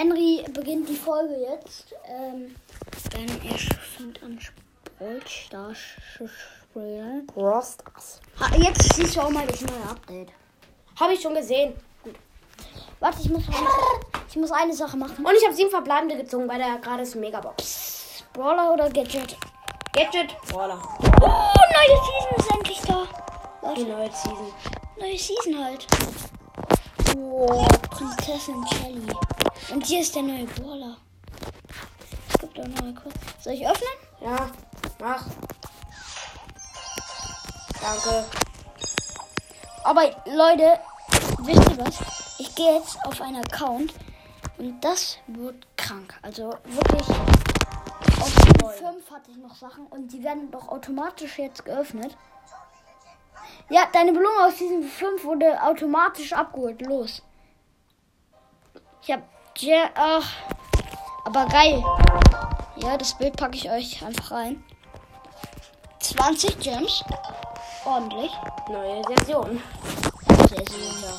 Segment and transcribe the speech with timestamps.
[0.00, 1.94] Henry beginnt die Folge jetzt.
[2.06, 2.56] Ähm,
[3.12, 4.38] denn er fängt an
[4.98, 5.20] Brawl
[6.16, 7.26] zu spielen.
[7.36, 10.28] Ha, jetzt siehst du auch mal das neue Update.
[10.98, 11.74] Habe ich schon gesehen.
[12.98, 13.68] Warte, ich muss, eine,
[14.26, 15.22] ich muss eine Sache machen.
[15.22, 18.24] Und ich habe sieben verbleibende gezogen bei der gerade ist Megabox.
[18.32, 19.36] Brawler oder Gadget?
[19.92, 20.34] Gadget.
[20.50, 20.80] Brawler.
[21.20, 23.06] Oh, neue Season ist endlich da.
[23.60, 24.52] Die Warte, neue Season.
[24.98, 25.86] neue Season halt.
[27.18, 29.02] Oh, Prinzessin Shelly.
[29.72, 30.96] Und hier ist der neue Brawler.
[32.28, 33.16] Es gibt auch neue Quest.
[33.40, 33.88] Soll ich öffnen?
[34.20, 34.50] Ja,
[34.98, 35.24] mach.
[37.80, 38.24] Danke.
[39.84, 40.80] Aber Leute,
[41.38, 42.36] wisst ihr was?
[42.38, 43.94] Ich gehe jetzt auf einen Account
[44.58, 46.18] und das wird krank.
[46.22, 47.08] Also wirklich.
[48.20, 52.16] Auf Season 5 hatte ich noch Sachen und die werden doch automatisch jetzt geöffnet.
[53.68, 56.84] Ja, deine Belohnung aus Season 5 wurde automatisch abgeholt.
[56.84, 57.22] Los.
[59.02, 59.22] Ich hab.
[59.58, 60.26] Ja, ach.
[61.24, 61.82] Aber geil.
[62.76, 64.64] Ja, das Bild packe ich euch einfach rein.
[66.00, 67.04] 20 Gems.
[67.84, 68.32] Ordentlich.
[68.68, 69.62] Neue Version.
[70.48, 71.14] Sehr, ja.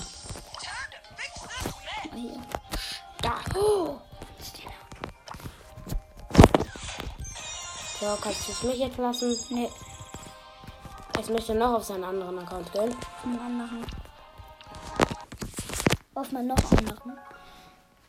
[1.85, 2.41] Ah, hier.
[3.21, 3.33] Da.
[3.55, 3.97] Oh.
[7.99, 9.37] So, kannst du es mich jetzt lassen?
[9.49, 9.69] Nee,
[11.21, 12.95] Jetzt möchte noch auf seinen anderen Account gehen.
[12.95, 13.85] auf einen anderen.
[16.15, 17.19] Auf meinen noch anderen.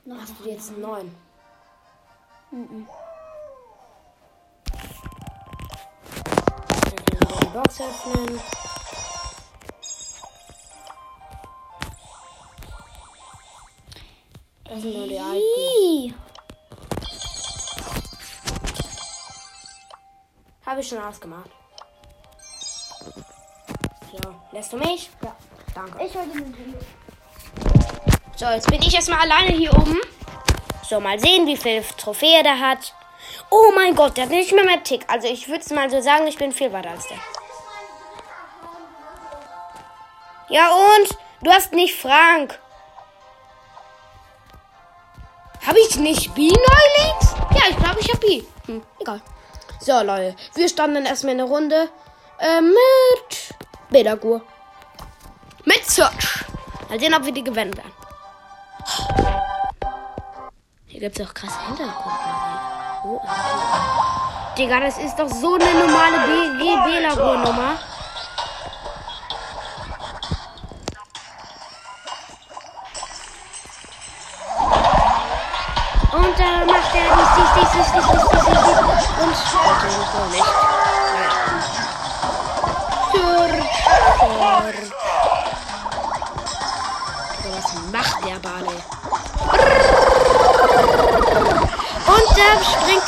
[0.04, 1.16] Noch Hast du jetzt einen neuen?
[2.50, 2.88] Mhm.
[6.84, 8.40] Dann können wir die Box öffnen.
[14.64, 16.14] Das sind nur die alten.
[20.66, 21.50] Habe ich schon ausgemacht.
[24.10, 25.10] So, lässt du mich?
[25.22, 25.36] Ja.
[25.74, 26.04] Danke.
[26.04, 26.78] Ich wollte Nintendo.
[28.42, 30.00] So, jetzt bin ich erstmal alleine hier oben.
[30.82, 32.92] So, mal sehen, wie viel Trophäe der hat.
[33.50, 35.04] Oh mein Gott, der hat nicht mehr mehr Tick.
[35.06, 37.18] Also ich würde mal so sagen, ich bin viel weiter als der.
[40.48, 41.16] Ja und?
[41.42, 42.58] Du hast nicht Frank.
[45.64, 47.30] Habe ich nicht B neulich?
[47.54, 48.42] Ja, ich glaube, ich habe B.
[48.66, 49.22] Hm, egal.
[49.78, 50.34] So, Leute.
[50.56, 51.88] Wir standen dann erstmal in der Runde
[52.40, 53.54] äh, mit
[53.88, 54.42] Bedagur.
[55.64, 56.44] Mit Search.
[56.88, 58.01] Mal sehen, ob wir die gewinnen werden.
[61.02, 62.62] Gibt es auch krasse Hintergrundmusik.
[63.04, 63.20] Oh.
[64.56, 67.74] Digga, das ist doch so eine normale BG-Belagur-Nummer.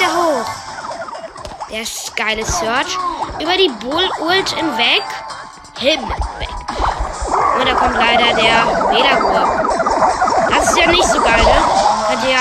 [0.04, 0.46] Er hoch.
[1.70, 1.84] Der
[2.16, 2.98] geile Search.
[3.40, 5.04] Über die Bull Ult hinweg.
[5.78, 6.18] Hinweg.
[7.58, 9.42] Und da kommt leider der Medagur.
[10.50, 11.62] Das ist ja nicht so geil, ne?
[12.08, 12.38] Könnt ihr.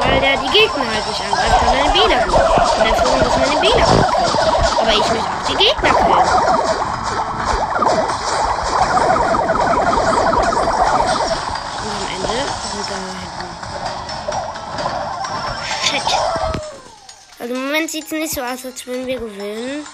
[0.00, 2.40] Weil der die Gegner halt nicht angreift, kann den Medagur.
[2.78, 4.04] Und dafür muss man den killen.
[4.80, 6.28] Aber ich möchte auch die Gegner killen.
[17.50, 19.84] Also im Moment sieht es nicht so aus, als würden wir gewinnen.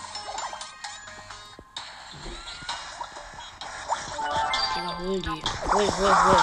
[4.76, 5.42] Ja, hol die.
[5.72, 6.40] Hol, hol, hol.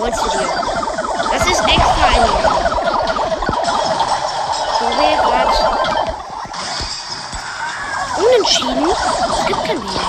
[0.00, 0.48] Holst du dir.
[1.30, 2.24] Das ist extra ein
[4.78, 5.56] So wir gerade
[8.16, 8.88] unentschieden.
[8.88, 10.04] Es gibt kein Bier.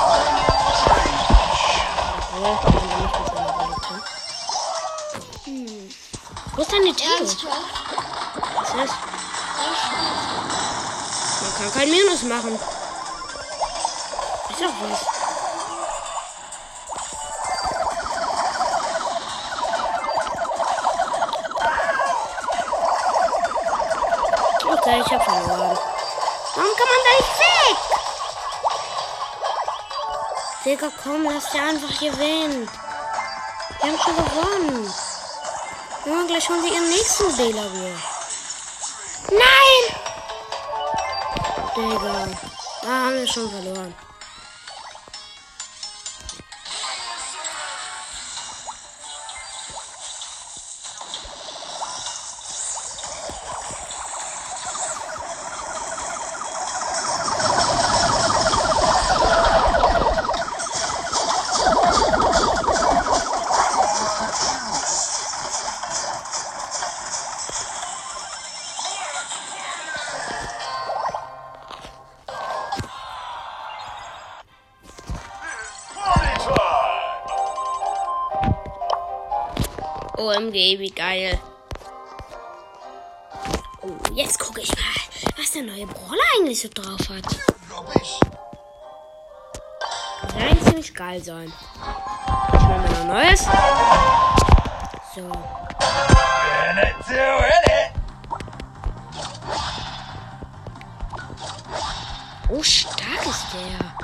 [5.44, 5.90] Hm.
[6.56, 7.20] Wo ist deine Theo?
[7.20, 9.07] Was ist das?
[11.68, 12.54] Kann kein Minus machen.
[14.50, 15.02] Ist doch was.
[24.66, 25.78] Okay, ich hab verloren.
[26.56, 27.78] Warum kann man da nicht weg?
[30.64, 32.70] Digga, komm, lass dir einfach gewinnen.
[33.82, 34.94] Wir haben schon gewonnen.
[36.06, 38.07] Ja, gleich holen sie ihren nächsten Wähler Nein!
[41.78, 42.28] Digga,
[42.82, 44.07] da haben wir schon verloren.
[80.48, 81.38] OMG, wie geil.
[83.82, 87.26] Oh, jetzt gucke ich mal, was der neue Brawler eigentlich so drauf hat.
[90.22, 91.52] Das soll eigentlich ziemlich geil sein.
[91.74, 93.46] Ich mache mal noch Neues.
[95.16, 95.30] So.
[102.50, 103.97] Oh, stark ist der.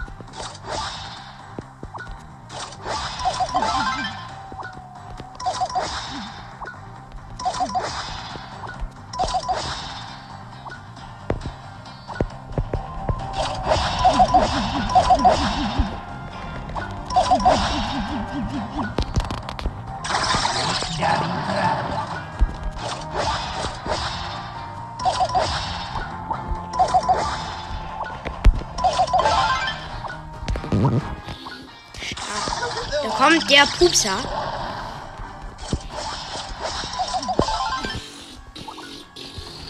[33.64, 34.18] Der Pupser.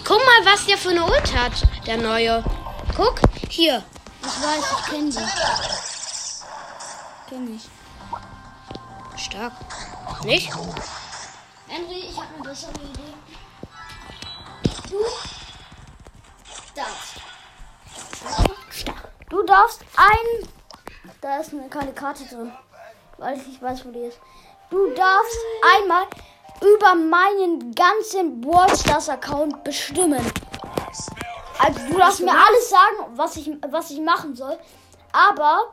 [0.04, 1.54] Guck mal, was der für eine Ult hat,
[1.86, 2.44] der neue.
[2.96, 3.20] Guck,
[3.50, 3.84] hier.
[4.22, 5.18] Ich weiß, ich kenne die.
[7.30, 7.70] Kenn ich.
[9.22, 9.54] Stark.
[10.24, 10.50] Nicht?
[11.68, 13.14] Henry, ich habe eine bessere Idee.
[14.90, 14.98] Du
[16.76, 17.22] darfst.
[18.72, 19.10] Stark.
[19.30, 20.50] Du darfst ein.
[21.22, 22.52] Da ist eine kleine Karte drin.
[23.24, 24.20] Weil ich nicht weiß, wo die ist.
[24.70, 25.38] Du darfst
[25.78, 26.04] einmal
[26.60, 30.20] über meinen ganzen Brawl Stars Account bestimmen.
[31.58, 34.58] Also du darfst mir alles sagen, was ich, was ich machen soll.
[35.14, 35.72] Aber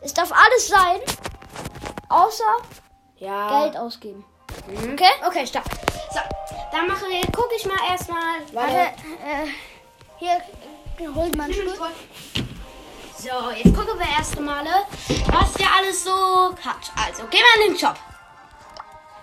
[0.00, 1.00] es darf alles sein,
[2.08, 2.56] außer
[3.18, 3.64] Ja.
[3.64, 4.24] Geld ausgeben.
[4.90, 5.10] Okay?
[5.26, 5.66] Okay, stark.
[6.10, 6.20] So,
[6.72, 8.40] dann mache ich, gucke ich mal erstmal.
[8.52, 9.46] Warte, äh,
[10.16, 10.40] hier,
[11.14, 11.74] holt man Stuhl.
[13.18, 16.92] So, jetzt gucken wir erst mal, was der alles so hat.
[16.96, 17.96] Also, geh mal in den Shop.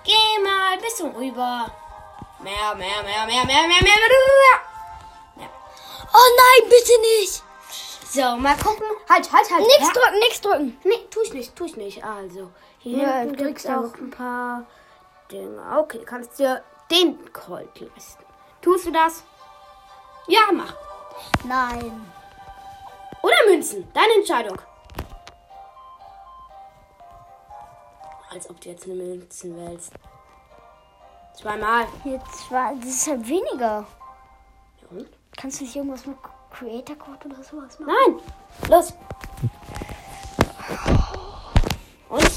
[0.03, 1.71] Geh mal ein bisschen rüber.
[2.39, 4.59] Mehr, mehr, mehr, mehr, mehr, mehr, mehr, mehr.
[5.37, 5.49] mehr.
[6.13, 7.41] Oh nein, bitte nicht!
[8.09, 8.85] So, mal gucken.
[9.09, 9.61] Halt, halt, halt.
[9.61, 9.93] Nix Ja.
[9.93, 10.79] drücken, nix drücken.
[10.83, 12.03] Nee, tu ich nicht, tu ich nicht.
[12.03, 14.65] Also, hier Ja, hinten du gibt's auch ein paar
[15.31, 15.61] Dinge.
[15.79, 16.61] Okay, kannst dir
[16.91, 18.25] den Colt leisten.
[18.61, 19.23] Tust du das?
[20.27, 20.73] Ja, mach.
[21.45, 22.11] Nein.
[23.25, 23.87] Oder Münzen.
[23.91, 24.61] Deine Entscheidung.
[28.29, 29.93] Als ob du jetzt eine Münzen wählst.
[31.33, 31.87] Zweimal.
[32.03, 33.87] Jetzt war, das ist halt weniger.
[34.79, 35.07] Ja, und?
[35.35, 36.17] Kannst du nicht irgendwas mit
[36.51, 37.93] Creator Code oder sowas machen?
[38.05, 38.69] Nein.
[38.69, 38.93] Los.
[42.09, 42.31] Und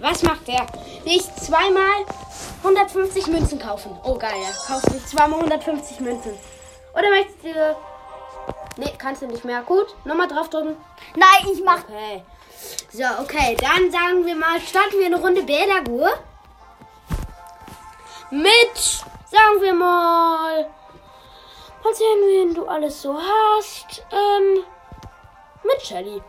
[0.00, 0.66] was macht der?
[1.04, 2.06] Nicht zweimal
[2.64, 4.00] 150 Münzen kaufen.
[4.02, 6.32] Oh geil, er kauft sich zweimal 150 Münzen.
[6.94, 7.91] Oder möchtest du...
[8.76, 9.62] Nee, kannst du nicht mehr.
[9.62, 10.76] Gut, nochmal draufdrücken.
[11.14, 11.84] Nein, ich mach.
[11.84, 12.24] Okay.
[12.90, 13.56] So, okay.
[13.60, 16.08] Dann sagen wir mal, starten wir eine Runde Bädergur.
[18.30, 20.70] Mit, sagen wir mal,
[21.84, 24.02] mal sehen, wen du alles so hast.
[24.10, 24.64] Ähm,
[25.64, 26.22] mit Shelly.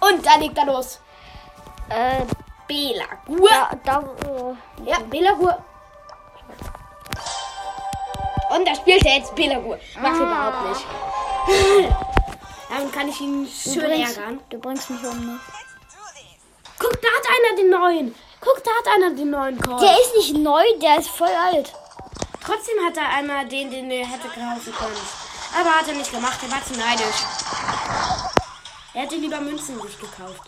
[0.00, 1.00] Und da legt er los.
[1.90, 2.24] Äh,
[2.66, 3.48] Belagur.
[3.48, 5.62] da, da, äh, Ja, Belagur.
[8.50, 9.78] Und da spielt er jetzt Belagur.
[10.00, 10.86] Macht überhaupt nicht.
[12.70, 14.40] Dann kann ich ihn schön bringst, ärgern.
[14.50, 15.38] du bringst mich um, ne?
[16.78, 18.14] Guck, da hat einer den neuen.
[18.40, 19.80] Guck, da hat einer den neuen Call.
[19.80, 21.72] Der ist nicht neu, der ist voll alt.
[22.44, 24.96] Trotzdem hat er einmal den, den er hätte kaufen können.
[25.60, 27.22] Aber hat er nicht gemacht, er war zu neidisch.
[28.94, 30.40] Er hätte lieber Münzen sich gekauft.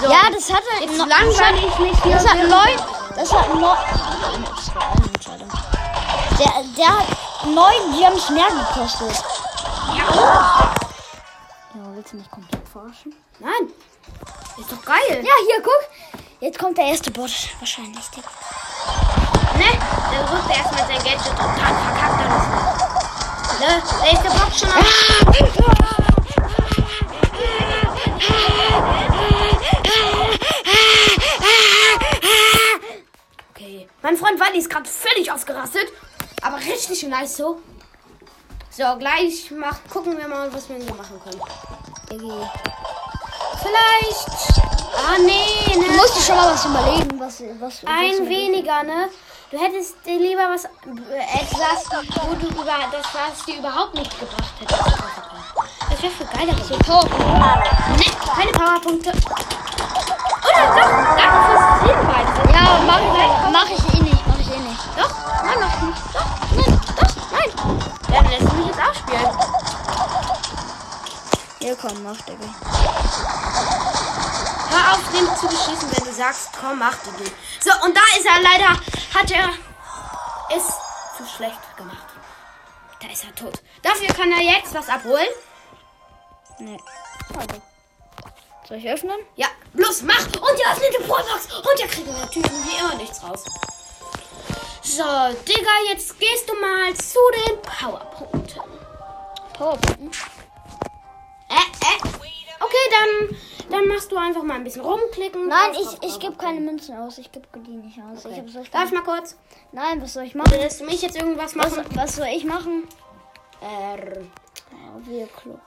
[0.00, 0.82] So, Ja, das hat er.
[0.86, 2.12] jetzt no- langweile ich mich hier.
[2.14, 2.76] Das hat neun.
[3.16, 3.76] Das hat neun.
[6.38, 7.06] Der, der hat
[7.44, 9.24] neun Gems mehr gekostet.
[9.96, 10.74] Ja.
[11.74, 13.14] Ja, willst du mich komplett verarschen?
[13.38, 13.70] Nein.
[14.58, 14.96] Ist doch geil.
[15.08, 16.20] Ja, hier, guck.
[16.40, 17.30] Jetzt kommt der erste Bot.
[17.58, 18.28] Wahrscheinlich, Digga.
[19.56, 19.64] Ne?
[20.10, 22.46] Dann rückt er erstmal sein Geld und dann verkackt er das.
[23.60, 23.82] Ne?
[24.00, 24.86] Da ist der Bock schon auf.
[33.50, 33.88] Okay.
[34.02, 35.92] Mein Freund Wally ist gerade völlig ausgerastet.
[36.42, 37.60] Aber richtig nice so.
[38.70, 41.40] So, gleich macht, gucken wir mal, was wir hier machen können.
[42.10, 42.32] Diggi.
[43.62, 44.60] Vielleicht.
[44.96, 45.84] Ah, nee, ne?
[45.86, 49.08] Du musst dir schon mal was überlegen, was, was Ein was- weniger, ne?
[49.50, 50.68] Du hättest dir lieber was äh,
[51.34, 51.84] etwas,
[52.22, 54.80] wo du über das was dir überhaupt nicht gebracht hättest.
[55.90, 58.04] Das wäre für geiler so Ne,
[58.36, 59.10] keine Powerpunkte.
[59.10, 62.54] Oder doch, danke fürs Hinweisen.
[62.54, 63.99] Ja, mach, mach ich
[65.50, 66.02] nein, mach nicht.
[66.14, 67.50] Doch, nein, doch, nein.
[68.08, 69.30] Dann lässt mich jetzt auch spielen.
[71.60, 72.46] Ja, komm, mach, Digga.
[74.70, 77.32] Hör auf, dem zu beschießen, wenn du sagst, komm, mach die.
[77.60, 78.70] So, und da ist er leider,
[79.14, 79.50] hat er
[80.56, 80.64] es
[81.16, 82.06] zu schlecht gemacht.
[83.00, 83.60] Da ist er tot.
[83.82, 85.28] Dafür kann er jetzt was abholen.
[86.58, 86.78] Nee.
[87.30, 87.60] Warte.
[88.68, 89.18] Soll ich öffnen?
[89.36, 90.26] Ja, bloß mach!
[90.26, 91.46] Und er öffnet die Brawlbox!
[91.46, 93.44] Und er kriegt natürlich wie immer nichts raus.
[94.82, 95.02] So,
[95.46, 98.62] Digga, jetzt gehst du mal zu den Powerpunkten.
[99.52, 100.10] Powerpunkten.
[101.48, 102.08] Äh, äh.
[102.62, 103.36] Okay, dann,
[103.70, 105.48] dann machst du einfach mal ein bisschen rumklicken.
[105.48, 107.18] Nein, ich, ich gebe keine Münzen aus.
[107.18, 108.24] Ich gebe die nicht aus.
[108.24, 109.36] Ich hab so Darf ich mal kurz?
[109.72, 110.52] Nein, was soll ich machen?
[110.52, 111.86] Willst du mich jetzt irgendwas Was, machen?
[111.94, 112.86] was soll ich machen?
[113.60, 114.22] R.
[114.72, 115.60] Oh, wir Club.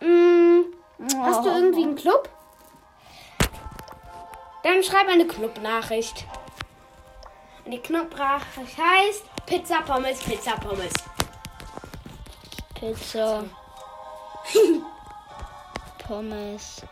[0.00, 0.62] Mm,
[1.22, 1.54] hast du Oh.
[1.56, 2.28] irgendwie einen Club?
[4.62, 6.26] Dann schreib eine Club-Nachricht.
[7.66, 10.92] Und die Club-Nachricht heißt Pizza Pommes, Pizza Pommes.
[12.78, 13.42] Pizza.
[16.06, 16.82] Pommes.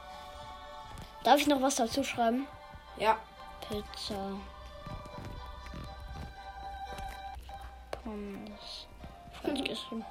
[1.23, 2.49] Darf ich noch was dazu schreiben?
[2.97, 3.16] Ja.
[3.61, 4.33] Pizza.
[8.02, 8.88] Pommes.
[9.45, 10.04] Geschrieben.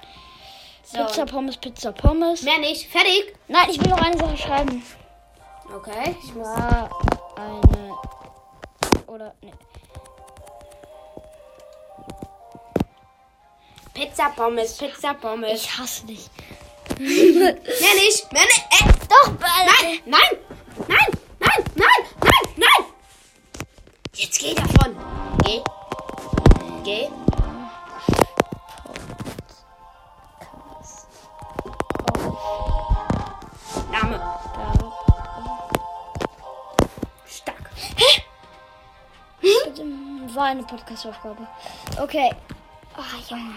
[0.82, 1.04] So.
[1.04, 2.42] Pizza, Pommes, Pizza, Pommes.
[2.42, 2.90] Mehr nicht.
[2.90, 3.36] Fertig.
[3.48, 4.82] Nein, ich will noch eine Sache schreiben.
[5.74, 6.16] Okay.
[6.22, 6.34] Ich.
[6.34, 6.88] War
[7.36, 7.94] eine.
[9.06, 9.34] Oder.
[9.42, 9.52] Nee.
[13.94, 15.52] Pizza Pommes, Pizza Pommes.
[15.52, 16.28] Ich hasse dich.
[16.98, 17.54] Mehr
[17.94, 18.32] nicht.
[18.32, 18.64] Mehr nicht.
[18.70, 18.92] Äh.
[19.08, 20.20] Doch, Nein, nein,
[20.88, 20.98] nein,
[21.38, 22.84] nein, nein, nein, nein.
[24.14, 24.96] Jetzt geh davon.
[25.44, 25.62] Geh.
[26.84, 27.08] Geh.
[33.92, 34.20] Name.
[37.28, 37.70] Stark.
[40.34, 41.46] War eine Podcast-Aufgabe.
[42.00, 42.30] Okay.
[42.96, 43.54] Ah, Junge.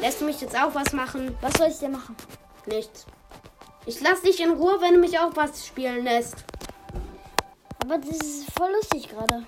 [0.00, 1.36] Lässt du mich jetzt auch was machen?
[1.40, 2.16] Was soll ich denn machen?
[2.66, 3.06] Nichts.
[3.86, 6.36] Ich lass dich in Ruhe, wenn du mich auch was spielen lässt.
[7.82, 9.44] Aber das ist voll lustig gerade.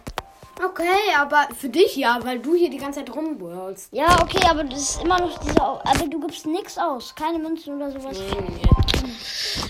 [0.63, 3.93] Okay, aber für dich ja, weil du hier die ganze Zeit rumwirlst.
[3.93, 5.63] Ja, okay, aber das ist immer noch dieser.
[5.63, 7.15] Aber du gibst nichts aus.
[7.15, 8.19] Keine Münzen oder sowas.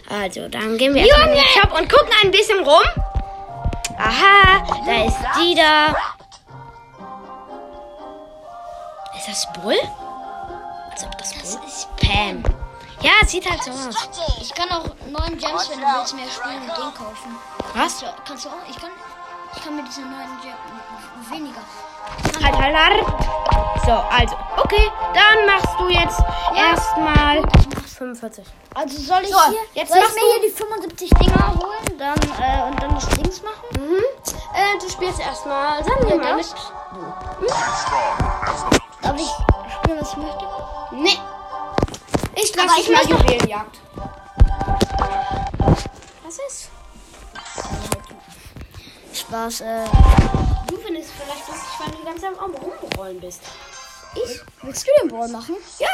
[0.09, 2.83] Also, dann gehen wir erstmal in den Shop und gucken ein bisschen rum.
[3.99, 5.95] Aha, da ist die da.
[9.21, 9.77] Ist das Bull?
[10.91, 11.95] Als ob das Bull ist.
[11.97, 12.43] Pam.
[13.03, 13.95] Ja, es sieht halt so aus.
[14.41, 17.37] Ich kann auch neuen Gems, wenn du willst, mehr spielen und den kaufen.
[17.75, 18.01] Was?
[18.01, 18.55] Ja, kannst du auch?
[18.71, 18.89] Ich kann,
[19.55, 21.61] ich kann mir diese neuen Gems weniger.
[22.43, 23.05] Halt, halt, halt.
[23.85, 26.19] So, also, okay, dann machst du jetzt
[26.57, 27.43] erstmal
[27.99, 28.47] 45.
[28.75, 32.19] Also soll ich So, hier, jetzt soll ich mir hier die 75 Dinger holen, dann
[32.41, 33.67] äh, und dann das Dings machen?
[33.79, 34.03] Mhm.
[34.55, 36.55] Äh, du spielst erstmal, sagen wir mal, das?
[36.55, 36.63] mit.
[39.11, 40.47] Darf ich spielen, was ich möchte?
[40.93, 41.19] Nee.
[42.37, 43.81] Ich lass ich dich mal Juwelenjagd.
[46.25, 46.69] Was ist?
[49.13, 49.63] Spaß.
[49.63, 49.85] Äh,
[50.69, 53.41] Du findest vielleicht lustig, weil du die ganze Zeit am Rumrollen bist.
[54.15, 54.41] Ich?
[54.63, 55.57] willst du den Ball machen?
[55.81, 55.89] Ja.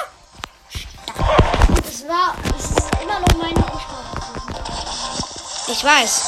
[1.74, 4.60] Das war, das ist immer noch meine Aufgabe.
[5.68, 6.22] Ich weiß.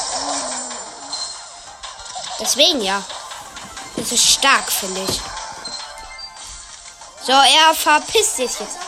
[2.39, 3.03] Deswegen ja.
[3.95, 5.21] Das ist stark, finde ich.
[7.29, 8.79] So, er verpisst sich jetzt.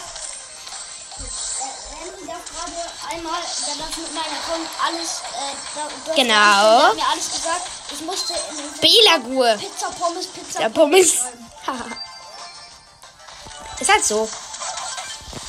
[3.07, 6.93] Einmal, mit alles, äh, Genau.
[6.95, 7.67] Mir alles gesagt.
[7.91, 8.33] Ich musste
[8.81, 9.57] Belagur.
[9.57, 11.13] Pizza, Pommes, Pizza, Der Pommes.
[11.63, 11.95] schreiben.
[13.79, 14.27] ist halt so.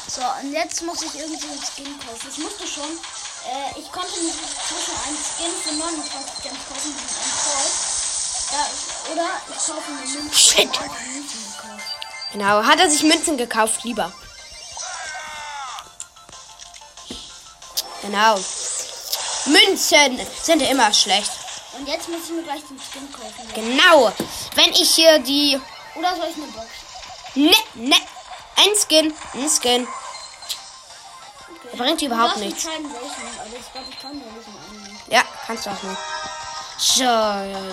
[0.08, 2.28] So, und jetzt muss ich irgendwie einen Skin kaufen.
[2.30, 2.90] Ich musste schon,
[3.46, 4.34] äh, ich konnte mir
[4.68, 7.70] zwischen einen Skin für 29 Gems kaufen, diesen einen Call.
[8.52, 10.32] Da, oder ich kaufe mir Münzen.
[10.34, 10.68] Shit.
[12.32, 12.64] Genau.
[12.64, 14.12] Hat er sich Münzen gekauft, lieber.
[18.02, 18.38] Genau.
[19.46, 21.30] Münzen sind immer schlecht.
[21.78, 23.48] Und jetzt muss ich mir gleich den Skin kaufen.
[23.54, 24.12] Genau.
[24.54, 25.60] Wenn ich hier die.
[25.94, 26.66] Oder soll ich eine Box?
[27.34, 27.96] Ne, ne.
[28.56, 29.14] Ein Skin.
[29.34, 29.86] Ein Skin.
[31.48, 31.76] Okay.
[31.76, 32.66] Bringt überhaupt nichts.
[32.66, 34.16] welchen, ich glaube,
[35.06, 35.12] ich.
[35.12, 35.98] Ja, kannst du auch nicht.
[36.78, 37.04] So,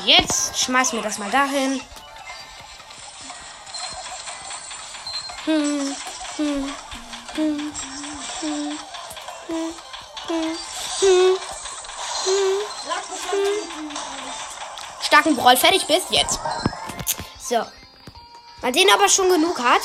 [0.05, 1.81] jetzt schmeiß mir das mal dahin.
[5.45, 5.95] Hm,
[6.35, 6.73] hm,
[7.35, 7.71] hm, hm,
[8.41, 8.79] hm,
[9.47, 10.57] hm,
[10.99, 11.37] hm,
[12.25, 12.59] hm.
[15.01, 16.39] Starken Brawl fertig bist jetzt.
[17.39, 17.65] So.
[18.61, 19.81] Mal den aber schon genug hat.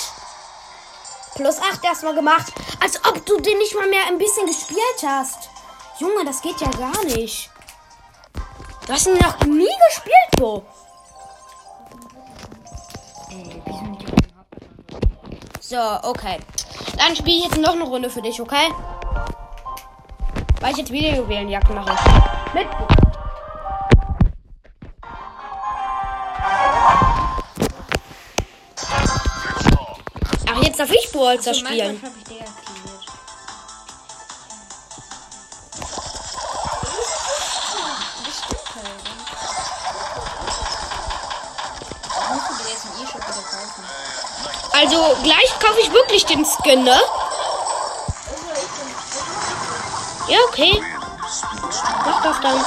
[1.37, 2.53] Plus 8 erstmal gemacht.
[2.81, 5.49] Als ob du den nicht mal mehr ein bisschen gespielt hast.
[6.01, 7.49] Junge, das geht ja gar nicht.
[8.87, 10.67] Du hast ihn noch nie gespielt, Bo.
[15.75, 16.39] So, okay.
[16.97, 18.71] Dann spiele ich jetzt noch eine Runde für dich, okay?
[20.61, 21.95] weil ich jetzt wieder Juwelenjagd mache.
[22.55, 22.67] Mit.
[30.47, 32.01] Ach, jetzt darf ich Brawlster spielen.
[44.85, 47.01] Also, gleich kaufe ich wirklich den Skin, ne?
[50.29, 50.79] Ja, okay.
[52.05, 52.61] Mach das dann.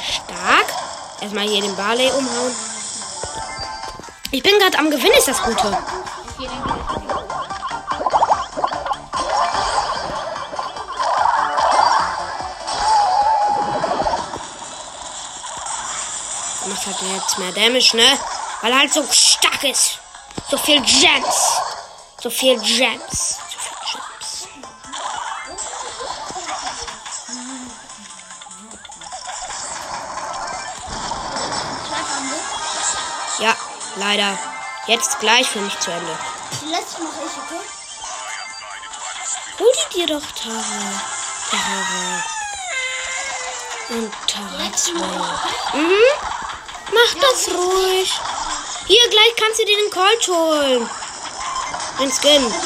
[0.00, 0.66] Stark.
[1.20, 2.69] Erstmal hier den Barley umhauen.
[4.32, 5.70] Ich bin gerade am Gewinn, ist das Gute.
[16.66, 18.18] Macht halt jetzt mehr Damage, ne?
[18.60, 19.98] Weil er halt so stark ist.
[20.48, 21.58] So viel Gems.
[22.22, 23.38] So viel Gems.
[23.50, 24.30] So viel Gems.
[33.40, 33.56] Ja,
[34.00, 34.38] leider.
[34.86, 36.18] Jetzt gleich für mich zu Ende.
[36.62, 37.60] Die letzte mache ich, okay?
[39.58, 41.02] Hol die dir doch, Tara.
[41.50, 42.24] Tara.
[43.90, 44.92] Und Tara 2.
[45.78, 46.10] Mhm.
[46.92, 48.10] Mach das ruhig.
[48.86, 50.90] Hier, gleich kannst du dir den Colt holen.
[52.00, 52.42] Den Skin.
[52.42, 52.56] Ja.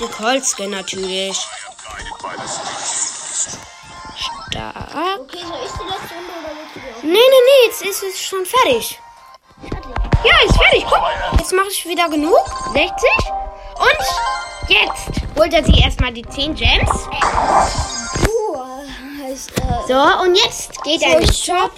[0.00, 1.38] Den Colt-Skin natürlich.
[7.66, 8.98] Jetzt ist es schon fertig.
[9.68, 9.90] Fertig.
[10.24, 10.84] Ja, ist fertig.
[10.88, 12.44] Guck, jetzt mache ich wieder genug.
[12.72, 12.90] 60.
[13.78, 16.90] Und jetzt holt er sich erstmal die 10 Gems.
[19.86, 21.70] So, und jetzt geht er in den Shop.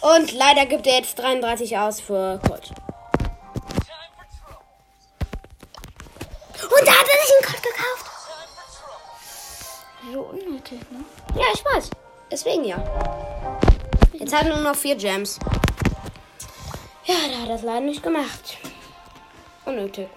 [0.00, 2.70] Und leider gibt er jetzt 33 aus für Colt.
[6.62, 8.06] Und da hat er sich einen Colt gekauft.
[10.12, 11.04] so unnötig, ne?
[11.34, 11.90] Ja, ich weiß.
[12.30, 12.76] Deswegen ja.
[14.18, 15.38] Jetzt hat er nur noch vier Gems.
[17.04, 18.58] Ja, da hat er es leider nicht gemacht.
[19.64, 20.08] Unnötig.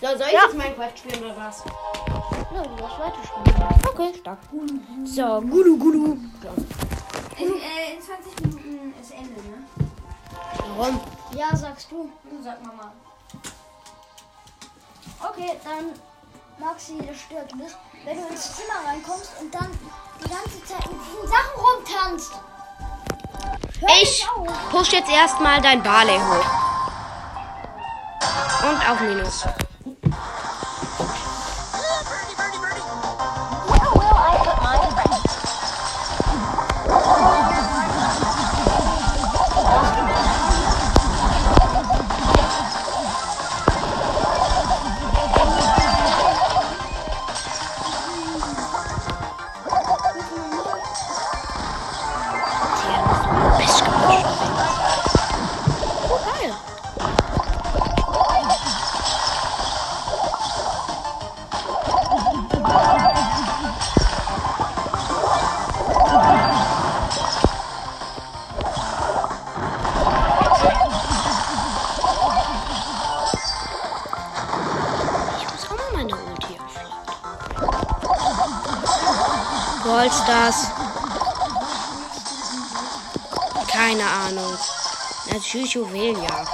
[0.00, 0.44] So, soll ich Ja.
[0.44, 1.62] jetzt Minecraft spielen oder was?
[2.54, 3.88] Ja, du darfst weiterspielen.
[3.88, 4.38] Okay, stark.
[5.04, 6.16] So, Gulu Gulu.
[7.38, 9.64] In, äh, in 20 Minuten ist Ende, ne?
[10.76, 11.00] Warum?
[11.36, 12.10] Ja, sagst du.
[12.30, 12.92] Du sag Mama.
[15.20, 15.92] Okay, dann
[16.58, 19.70] Maxi, das stört du bist, wenn du ins Zimmer reinkommst und dann
[20.24, 22.32] die ganze Zeit mit diesen Sachen rumtanzt.
[23.80, 24.26] Ich
[24.70, 26.46] push jetzt erstmal dein Barley hoch.
[28.68, 29.44] Und auf Minus.
[80.24, 80.56] Ballstars.
[83.70, 84.58] Keine Ahnung.
[85.30, 86.48] Natürlich Juwelenjagd.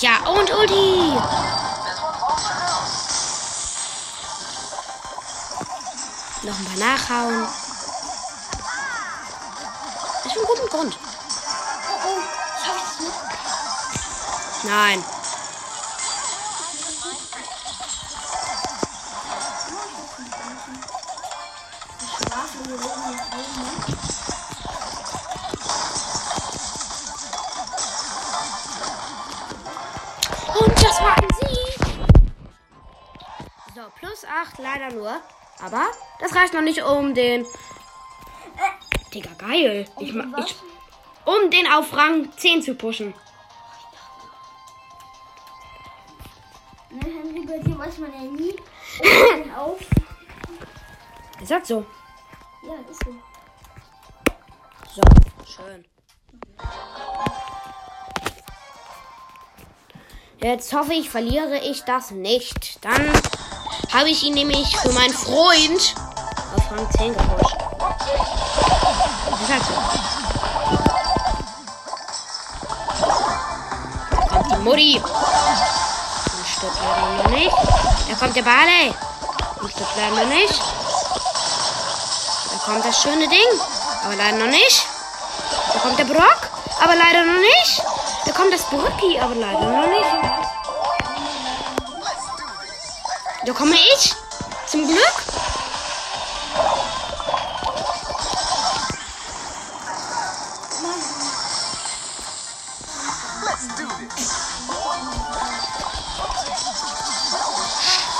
[0.00, 1.12] Ja, und Ulti.
[6.42, 7.46] Noch ein paar nachhauen.
[10.24, 10.98] Das ist ein guter Grund.
[11.88, 12.20] Oh, oh,
[12.64, 13.18] schaff ich das nicht?
[14.64, 15.21] Nein.
[30.58, 31.76] Und das war ein Sieg.
[33.74, 35.20] So, plus 8 leider nur.
[35.60, 35.86] Aber
[36.20, 37.46] das reicht noch nicht um den.
[39.14, 39.86] Digga, geil.
[40.00, 40.56] Ich, ma- ich,
[41.24, 43.14] um den auf Rang 10 zu pushen.
[46.90, 48.54] Ne, Henry, bei dir weiß man ja nie.
[49.56, 49.78] Auf.
[51.40, 51.84] Ist das so?
[54.94, 55.00] So.
[55.46, 55.86] Schön.
[60.38, 62.84] Jetzt hoffe ich, verliere ich das nicht.
[62.84, 63.10] Dann
[63.90, 65.94] habe ich ihn nämlich für meinen Freund
[66.54, 67.56] auf Rang 10 gepusht.
[69.30, 69.72] Das ist halt so.
[74.28, 74.96] Kommt die Mutti.
[74.98, 77.56] Und stirbt leider noch nicht.
[78.10, 78.92] Da kommt der Barley.
[79.58, 80.60] Und stirbt leider noch nicht.
[82.50, 83.81] Da kommt das schöne Ding.
[84.04, 84.86] Aber leider noch nicht.
[85.72, 86.48] Da kommt der Brock.
[86.80, 87.82] Aber leider noch nicht.
[88.24, 89.18] Da kommt das Brücki.
[89.20, 90.32] Aber leider noch nicht.
[93.46, 94.14] Da komme ich.
[94.66, 95.22] Zum Glück.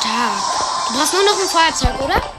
[0.00, 0.42] Stark.
[0.88, 2.31] Du brauchst nur noch ein Feuerzeug, oder?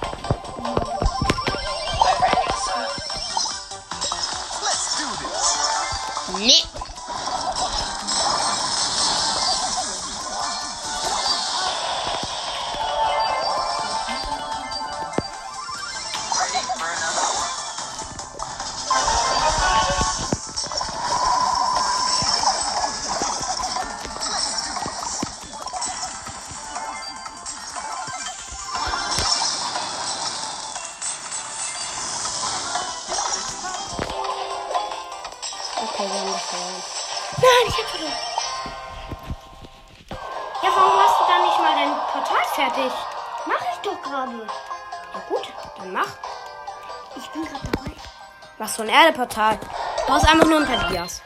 [49.15, 49.59] Mach so ein Erdeportal.
[49.59, 51.21] Du brauchst einfach nur ein paar Dias.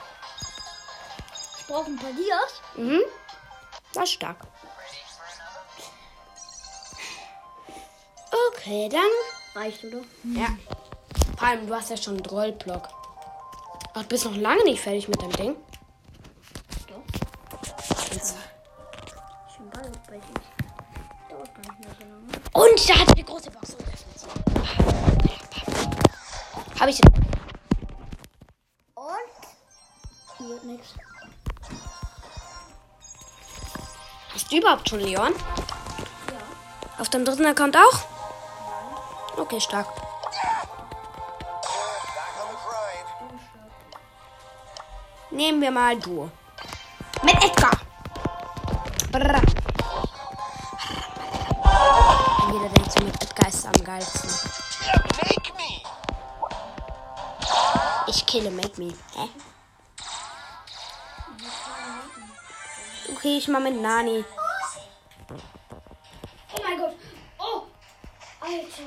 [1.60, 2.62] Ich brauche ein paar Dias.
[2.76, 3.02] Mhm.
[3.94, 4.38] Das ist stark.
[8.52, 9.62] Okay, dann.
[9.64, 10.02] Reicht, oder?
[10.24, 10.48] Ja.
[11.38, 12.88] Vor allem, du hast ja schon einen Drollblock.
[13.94, 15.56] Ach, du bist noch lange nicht fertig mit dem Ding.
[16.88, 17.02] Doch.
[18.14, 18.36] Jetzt-
[19.50, 21.30] Ich bin bald bei dir.
[21.30, 22.72] Dauert gar nicht mehr so lange.
[22.72, 23.76] Und da hat die große Box.
[26.80, 27.00] Habe ich.
[27.04, 27.27] Und?
[34.58, 35.34] Du überhaupt schon Leon?
[35.34, 37.02] Ja.
[37.02, 38.00] Auf deinem dritten Account auch?
[39.38, 39.88] Okay, stark.
[45.30, 46.32] Nehmen wir mal du.
[47.22, 47.72] Mit Edgar.
[49.12, 49.42] Brrr.
[52.52, 54.30] Jeder denkt so, mit Edgar ist am geilsten.
[55.22, 55.82] Make me!
[58.08, 58.94] Ich kille Make Me.
[59.16, 59.30] Hä?
[63.12, 64.26] Okay, ich mal mit Nani.
[65.30, 66.96] Oh mein Gott.
[67.38, 67.64] Oh.
[68.40, 68.84] Alter.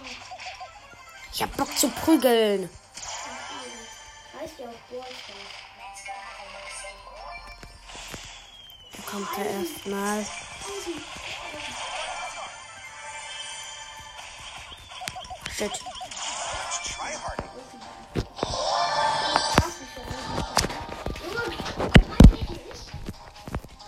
[1.33, 2.71] Ich hab Bock zu prügeln.
[4.41, 4.75] Heißt ja auch.
[8.93, 10.27] Da kommt er erstmal.
[15.57, 15.81] Shit.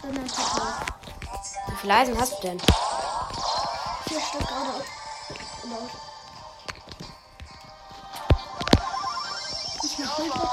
[0.02, 0.91] Sondern Portal.
[1.82, 2.60] Viele Eisen hast du denn?
[2.60, 4.84] Vier Stück gerade.
[5.62, 5.88] Genau.
[9.82, 10.50] Ich mach kaputt.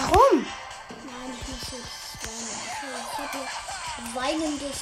[0.00, 0.46] Warum?
[1.04, 2.56] Nein, ich muss jetzt weinen.
[3.12, 3.40] Ich hatte
[4.14, 4.78] weinendes.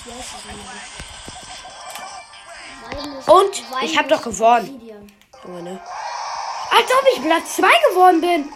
[2.87, 3.53] Weinendes, Und?
[3.59, 5.09] Ich weinendes hab doch gewonnen.
[5.45, 5.81] Oh, ne?
[6.71, 8.53] Als ob ich Platz 2 geworden bin.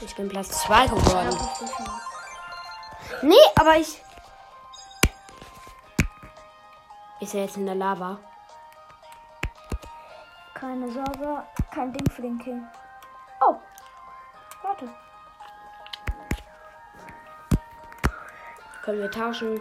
[0.00, 1.38] Ich bin Platz 2 geworden.
[3.22, 4.02] Nee, aber ich.
[7.18, 8.18] Ist er jetzt in der Lava?
[10.52, 12.62] Keine Sorge, kein Ding für den King.
[13.40, 13.56] Oh,
[14.62, 14.88] warte.
[18.82, 19.60] Können wir tauschen?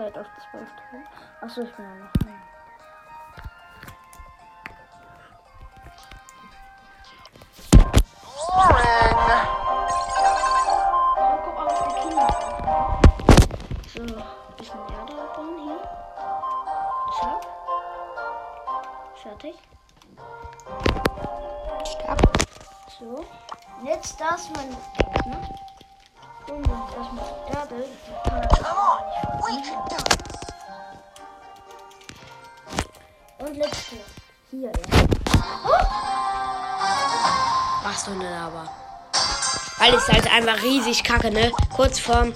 [0.00, 1.04] Zeit auf 12 Tage.
[1.42, 2.10] Achso, ich bin ja noch.
[17.20, 17.46] Zack.
[19.22, 19.56] Fertig.
[21.84, 22.20] Stark.
[22.98, 23.26] So.
[23.78, 25.40] Und jetzt das mein Gegner.
[26.48, 28.59] Und das mit Erde.
[33.38, 33.96] Und letzte.
[34.50, 34.72] Hier, ja.
[37.82, 38.68] Machst du nicht aber.
[39.78, 41.50] Weil es halt einfach riesig kacke, ne?
[41.74, 42.34] Kurz vorm.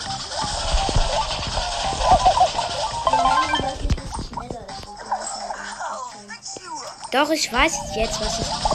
[7.12, 8.46] Doch, ich weiß jetzt, was ich.
[8.46, 8.73] Was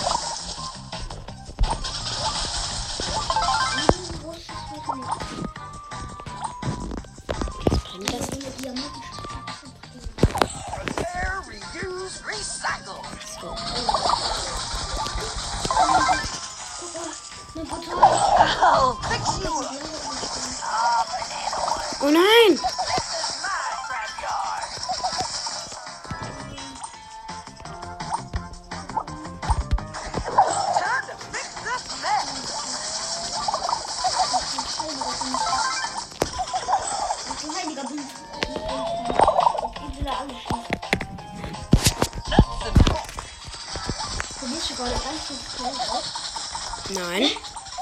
[46.89, 47.31] Nein.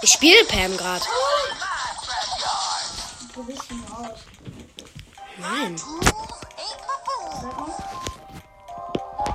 [0.01, 1.03] Ich spiele Pam gerade.
[3.33, 3.61] Du bist.
[5.37, 5.75] Nein.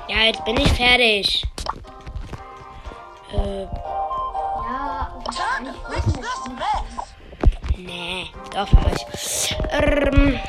[0.07, 1.43] Ja, jetzt bin ich fertig.
[3.31, 5.21] Äh, Ja,
[7.77, 8.27] nee.
[8.51, 9.55] Doch, war ich.
[9.71, 10.39] Ähm,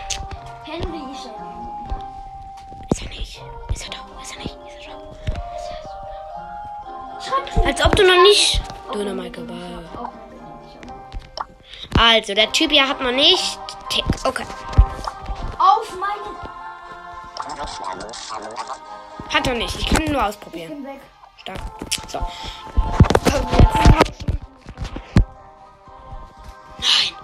[7.94, 8.60] Ob du noch nicht.
[8.92, 9.78] Nicht an.
[11.96, 13.56] Also, der Typ hier hat noch nicht.
[13.88, 14.04] Tick.
[14.24, 14.42] Okay.
[15.60, 16.36] Auf meine.
[19.32, 19.78] Hat noch nicht.
[19.78, 20.70] Ich kann ihn nur Ich ausprobieren.
[20.70, 21.00] bin weg.
[21.40, 21.58] Stark.
[22.08, 22.18] So.
[26.78, 27.14] Nein.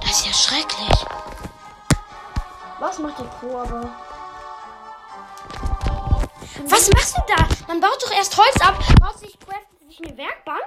[0.00, 1.06] Das ist ja schrecklich.
[2.80, 3.88] Was macht der Pro aber?
[6.68, 7.46] Was machst du da?
[7.68, 10.64] Man baut doch erst Holz ab, baut sich, craftet sich eine Werkbank.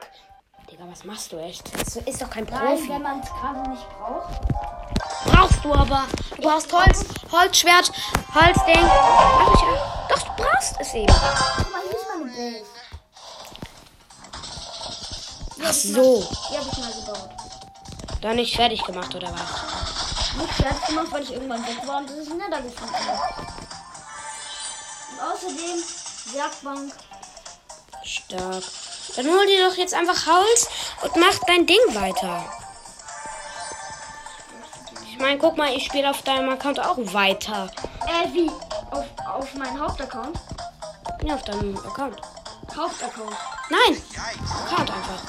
[0.72, 1.64] Digga, was machst du echt?
[1.78, 2.90] Das ist doch kein Nein, Profi.
[2.90, 4.42] wenn man es gerade nicht braucht.
[5.26, 6.06] Brauchst du aber.
[6.36, 7.92] Du brauchst Holz, Holzschwert,
[8.34, 8.86] Holzding.
[8.90, 11.08] Ach, ich, doch, du brauchst es eben.
[11.08, 12.66] Guck mal, hier ist meine Base.
[15.66, 16.30] Ach so.
[16.52, 17.30] Die habe ich mal gebaut.
[18.22, 20.36] Doch nicht fertig gemacht, oder was?
[20.38, 23.49] Nicht fertig gemacht, weil ich irgendwann weg war und das ist netter gefunden habe.
[25.20, 25.84] Und außerdem
[26.34, 26.94] Werkbank.
[28.04, 28.64] Stark.
[29.16, 30.68] Dann hol dir doch jetzt einfach Holz
[31.02, 32.46] und mach dein Ding weiter.
[35.06, 37.70] Ich meine, guck mal, ich spiele auf deinem Account auch weiter.
[38.08, 38.50] Äh, wie?
[38.92, 40.40] Auf, auf meinen Hauptaccount?
[41.24, 42.22] Ja, auf deinem Account.
[42.76, 43.36] Hauptaccount.
[43.70, 44.02] Nein,
[44.66, 45.22] Account einfach.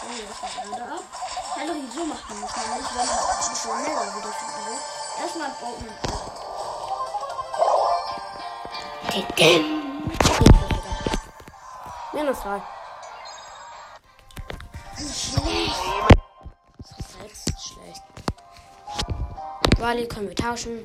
[0.00, 1.02] Oh, das ist gerade ab.
[1.56, 4.34] Hallo, so macht man das nämlich, wenn man schneller wieder.
[5.20, 6.33] Erstmal baut man
[9.14, 10.10] Ticken.
[12.12, 12.60] Minus drei.
[14.96, 15.40] So
[17.20, 18.02] selbst schlecht.
[19.78, 20.84] Wally können wir tauschen.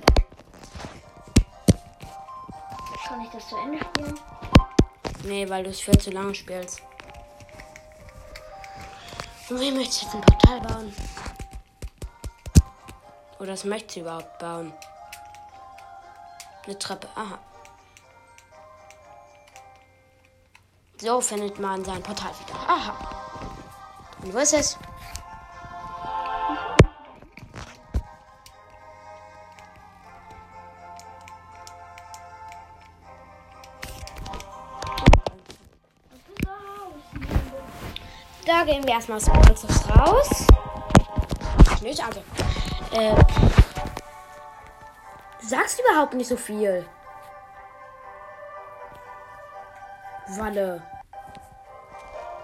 [3.08, 4.20] Kann ich das zu Ende spielen?
[5.24, 6.84] Nee, weil du es viel zu lange spielst.
[9.50, 10.96] Und wie möchtest du jetzt ein Portal bauen?
[13.40, 14.72] Oder was möchtest du überhaupt bauen?
[16.68, 17.08] Eine Treppe.
[17.16, 17.40] Aha.
[21.02, 22.60] So findet man sein Portal wieder.
[22.68, 22.94] Aha.
[24.22, 24.78] Und wo ist es?
[38.46, 40.48] Da gehen wir erstmal aus dem Holzhaus raus.
[41.82, 42.20] Nicht, also.
[42.92, 43.16] Äh,
[45.40, 46.86] du sagst überhaupt nicht so viel.
[50.38, 50.82] Walle.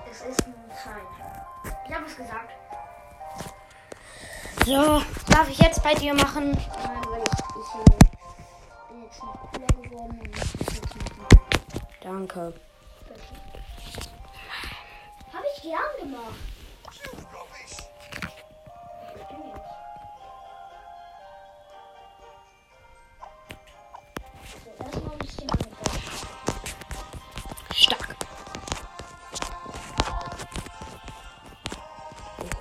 [0.10, 1.74] Es ist nun Zeit.
[1.88, 2.52] Ich habe es gesagt.
[4.65, 6.52] So, darf ich jetzt bei dir machen?
[6.52, 11.39] Nein, weil ich, ich bin jetzt noch cooler geworden und ich jetzt machen.
[12.02, 12.54] Danke.
[15.32, 16.55] Habe ich gern gemacht.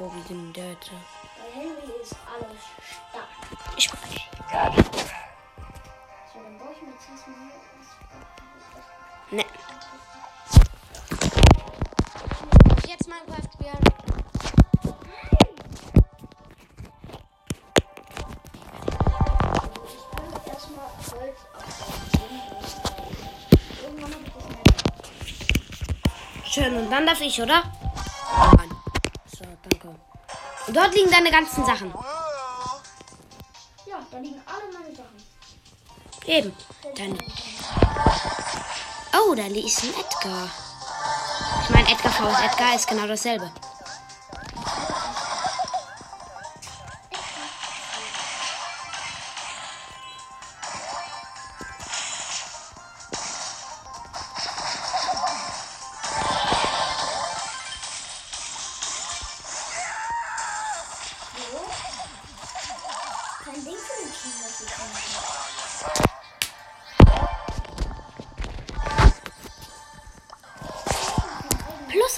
[0.05, 0.91] Kobi den Dörte.
[1.39, 3.29] Bei Henry ist alles stark.
[3.75, 3.99] Ich weiß.
[6.31, 7.55] So, dann brauche ich mir jetzt erstmal hier.
[9.31, 9.45] Ne.
[12.87, 13.79] Jetzt Minecraft spielen.
[26.45, 27.63] Schön, und dann darf ich, oder?
[30.75, 31.95] Dort liegen deine ganzen Sachen.
[33.87, 35.23] Ja, da liegen alle meine Sachen.
[36.27, 36.57] Eben.
[36.97, 37.19] Dann.
[39.17, 40.51] Oh, da ist ein Edgar.
[41.63, 42.45] Ich meine, Edgar vs.
[42.45, 43.51] Edgar ist genau dasselbe.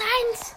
[0.07, 0.55] Eins.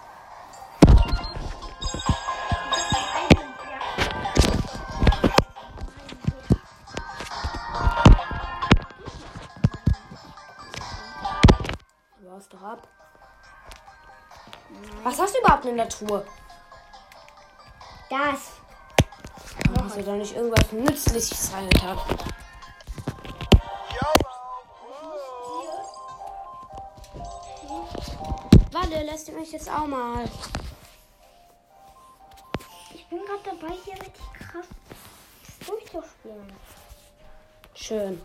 [12.21, 12.87] Du hast doch ab.
[15.03, 16.25] Was hast du überhaupt in der Truhe?
[18.09, 18.59] Das.
[19.83, 21.97] Hast du da nicht irgendwas Nützliches reingetan?
[21.97, 22.28] Warte,
[29.51, 30.25] mich jetzt auch mal.
[32.93, 34.67] Ich bin gerade dabei, hier richtig krass
[35.65, 36.53] durchzuspielen.
[37.73, 38.21] Schön.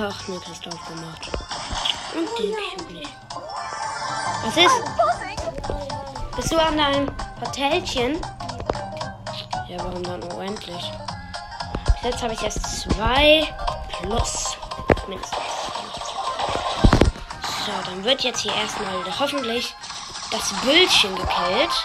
[0.00, 1.30] Einfach eine Kiste aufgemacht.
[2.14, 3.02] Und den Kübel.
[4.44, 6.36] Was ist?
[6.36, 8.20] Bist du an deinem Hotelchen?
[9.68, 10.90] Ja, warum dann unendlich?
[11.84, 13.46] Bis jetzt habe ich erst zwei
[14.02, 14.56] plus
[15.06, 15.38] mindestens.
[17.64, 19.74] So, dann wird jetzt hier erstmal hoffentlich
[20.30, 21.84] das Bildchen gekillt.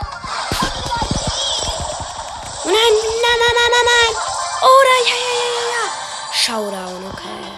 [2.63, 4.15] Oh nein, nein, nein, nein, nein, nein.
[4.62, 6.34] Oder ja, ja, ja, ja, ja.
[6.34, 7.49] Showdown, okay.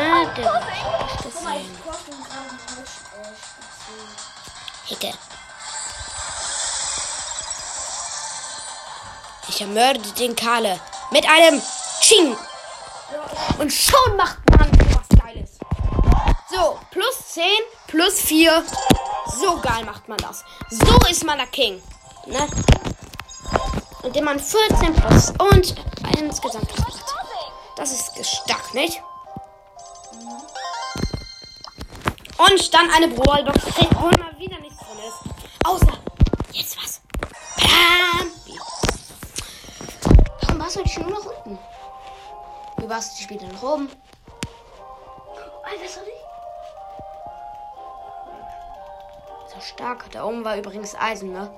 [0.00, 0.50] Ah, der.
[9.48, 11.60] Ich ermorde den Kahle mit einem
[12.00, 12.34] Ching.
[13.58, 15.58] Und schon macht man was Geiles.
[16.50, 17.44] So, plus 10,
[17.86, 18.64] plus 4.
[19.38, 20.44] So geil macht man das.
[20.70, 21.82] So ist man der King.
[22.26, 22.48] Ne?
[24.02, 25.74] Indem man 14 plus und
[26.18, 27.14] insgesamt plus 13.
[27.76, 29.02] Das ist stark, nicht?
[32.40, 35.18] Und dann eine Brawlbox, wo mal wieder nichts drin ist.
[35.62, 35.92] Außer
[36.52, 37.02] jetzt was.
[37.58, 38.30] Bam!
[40.40, 41.58] Warum warst du eigentlich nur nach unten?
[42.78, 43.90] Wie warst du später nach oben?
[45.64, 46.06] Alter, sorry.
[49.52, 50.10] So stark.
[50.10, 51.50] Da oben war übrigens Eisen, ne?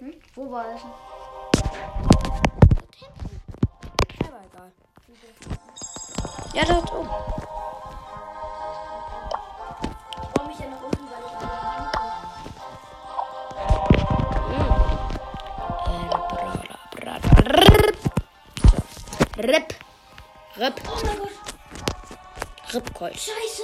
[0.00, 0.14] Hm?
[0.34, 0.80] Wo war egal.
[6.54, 7.08] Ja, dort oben.
[19.42, 19.74] Rip.
[20.58, 20.80] Rip.
[20.86, 21.28] Oh mein Gott,
[22.74, 23.14] Ripcolt.
[23.14, 23.62] scheiße.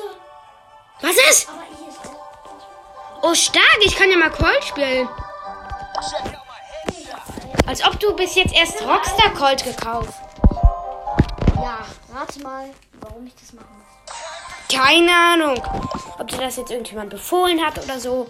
[1.02, 1.48] Was ist?
[1.48, 3.22] Aber hier ist auch.
[3.22, 3.78] Oh, stark.
[3.82, 5.08] Ich kann ja mal Colt spielen.
[7.66, 10.14] Als ob du bis jetzt erst Rockstar Colt gekauft.
[11.56, 12.70] Ja, rate mal,
[13.00, 13.66] warum ich das mache.
[14.72, 15.62] Keine Ahnung.
[16.18, 18.26] Ob dir das jetzt irgendjemand befohlen hat oder so.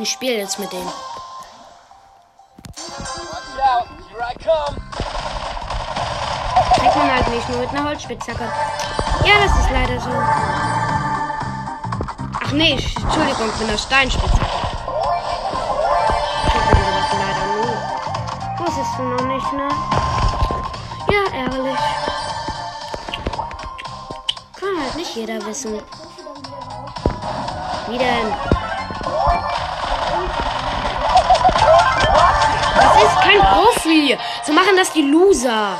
[0.00, 0.86] Ich spiele jetzt mit dem.
[7.16, 8.44] Halt nicht nur mit einer Holzspitzhacke.
[9.24, 10.10] Ja, das ist leider so.
[12.44, 14.44] Ach nee, Entschuldigung, mit einer Steinspitzhacke.
[18.58, 19.68] Wusstest du noch nicht, ne?
[21.10, 21.78] Ja, ärgerlich.
[24.58, 25.80] Kann halt nicht jeder wissen.
[27.88, 28.34] Wie denn?
[32.76, 34.18] Was ist kein Profi.
[34.44, 35.78] So machen das die Loser.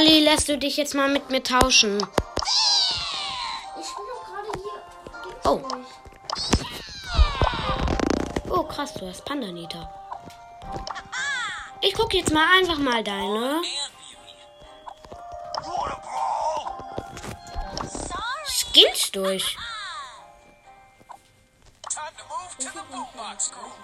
[0.00, 1.98] Wally, lässt du dich jetzt mal mit mir tauschen?
[3.78, 4.80] Ich spiele doch gerade hier
[5.44, 5.60] Oh.
[5.62, 5.86] euch.
[8.48, 9.92] Oh, krass, du hast Pandanita.
[11.82, 13.60] Ich guck jetzt mal einfach mal deine
[18.48, 19.58] Skills durch.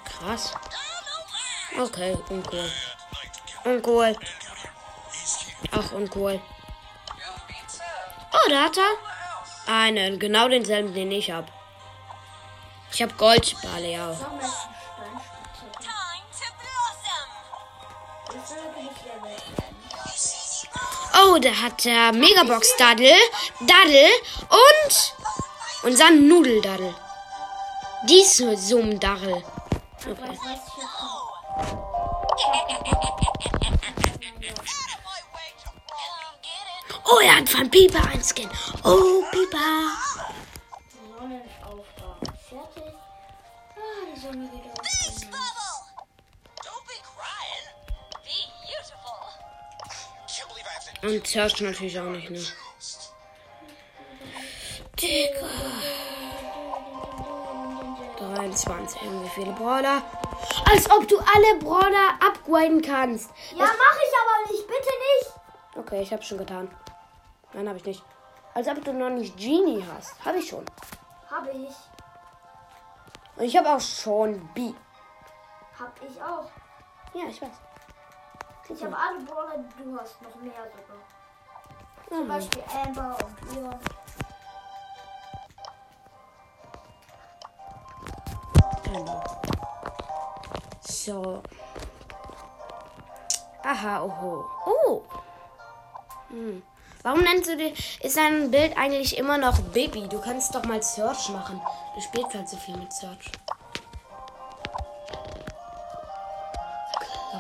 [0.07, 0.55] Krass.
[1.79, 2.71] Okay, uncool.
[3.65, 4.17] Uncool.
[5.73, 6.41] Auch uncool.
[8.33, 11.47] Oh, da hat er einen, genau denselben, den ich hab.
[12.93, 14.17] Ich hab Goldbale, ja.
[21.19, 23.15] Oh, da hat er Megabox Daddel,
[23.61, 24.11] Daddel
[24.51, 25.15] und
[25.83, 26.95] unser Nudeldaddel.
[28.09, 29.43] Dies Summdaddel.
[30.05, 30.67] Was weiß
[37.09, 38.49] Oh, er hat von Pipa ein Skin.
[38.83, 39.93] Oh, Pipa.
[41.19, 42.35] Sonnenaufgang.
[42.49, 42.95] Fertig.
[43.77, 44.51] Ah, die Sonne.
[46.65, 47.67] Don't be crying.
[48.25, 49.19] Beautiful.
[50.27, 52.45] Have to Und Search natürlich auch nicht, ne?
[55.01, 55.47] Digga.
[58.19, 59.01] 23.
[59.03, 60.03] Wie viele Brawler?
[60.69, 63.31] Als ob du alle Brawler upgraden kannst.
[63.55, 64.67] Ja, mach ich aber nicht.
[64.67, 65.31] Bitte nicht.
[65.77, 66.69] Okay, ich hab's schon getan.
[67.57, 68.05] Nein, habe ich nicht.
[68.53, 70.23] Als ob du noch nicht Genie hast.
[70.23, 70.67] Habe ich schon.
[71.31, 71.75] Habe ich.
[73.35, 74.75] Und ich habe auch schon B.
[75.81, 76.51] Hab ich auch.
[77.15, 77.49] Ja, ich weiß.
[78.69, 80.21] Ich habe alle Brawler, die du hast.
[80.21, 80.99] Noch mehr sogar.
[82.11, 83.81] Zum Beispiel Amber und Leon.
[88.85, 89.25] Genau.
[90.83, 91.43] So.
[93.65, 94.45] Aha, oho.
[94.67, 95.03] Oh.
[96.29, 96.63] Hm.
[97.03, 100.09] Warum nennst du dich, ist dein Bild eigentlich immer noch Baby?
[100.09, 101.61] Du kannst doch mal Search machen.
[101.95, 103.31] Du spielst halt so viel mit Search.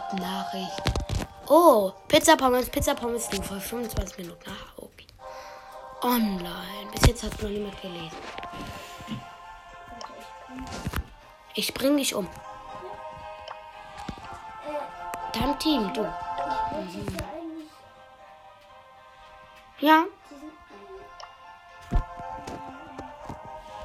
[0.06, 0.82] Club Nachricht.
[1.48, 4.50] Oh, Pizza Pommes, Pizza Pommes, du vor 25 Minuten.
[4.50, 5.06] Ah, okay.
[6.02, 6.90] Online.
[6.92, 8.10] Bis jetzt hat noch niemand gelesen.
[11.54, 12.28] Ich bring dich um.
[15.32, 16.02] Dein Team, du.
[16.02, 17.35] Ist
[19.86, 19.94] ja?
[19.94, 20.04] Ja?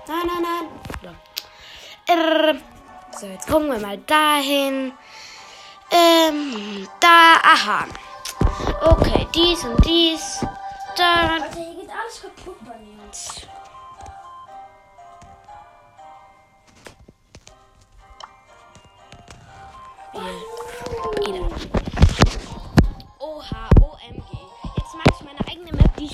[0.08, 0.66] Nein, nein, nein.
[1.04, 2.14] So.
[2.14, 2.56] Irr.
[3.20, 4.94] So, jetzt gucken wir mal dahin.
[5.92, 7.86] Ähm, da, aha.
[8.82, 10.40] Okay, dies und dies.
[10.98, 11.34] Da.
[11.34, 12.61] Alter, hier geht alles kaputt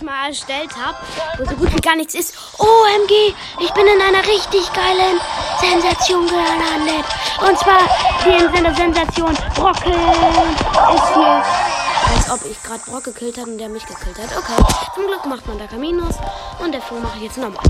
[0.07, 0.97] mal erstellt habe,
[1.37, 2.33] wo so gut wie gar nichts ist.
[2.57, 5.19] OMG, ich bin in einer richtig geilen
[5.59, 7.05] Sensation gelandet.
[7.45, 7.81] Und zwar
[8.25, 11.43] in der Sensation Brocken ist hier.
[12.15, 14.37] Als ob ich gerade Brock gekillt habe und der mich gekillt hat.
[14.37, 14.63] Okay,
[14.95, 16.15] zum Glück macht man da Minus.
[16.59, 17.61] Und dafür mache ich jetzt nochmal.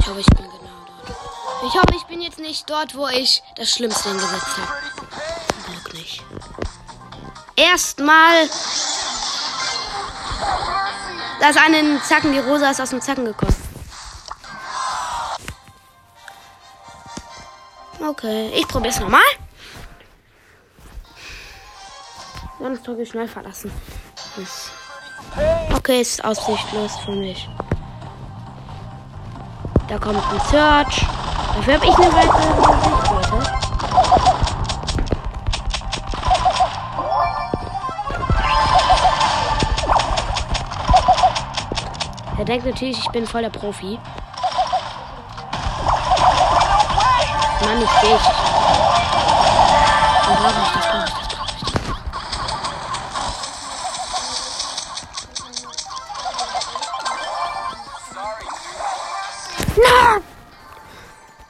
[0.00, 1.16] Ich hoffe, ich bin genau dort.
[1.68, 5.82] Ich hoffe, ich bin jetzt nicht dort, wo ich das Schlimmste hingesetzt habe.
[5.84, 6.24] Zum nicht.
[7.54, 8.48] Erstmal.
[11.42, 13.56] Da ist eine Zacken, die Rosa ist aus dem Zacken gekommen.
[18.00, 19.20] Okay, ich probiere es nochmal.
[22.60, 23.72] Sonst drücke ich schnell verlassen.
[25.74, 27.48] Okay, ist aussichtlos für mich.
[29.88, 31.04] Da kommt ein Search.
[31.56, 33.21] Dafür habe ich eine weitere
[42.52, 43.98] denkt natürlich, ich bin voll der Profi.
[47.64, 48.12] Mann, ich gehe.
[48.12, 48.26] Das
[50.36, 51.76] brauche ich, das brauche ich, das brauche ich.
[59.78, 60.22] Nein!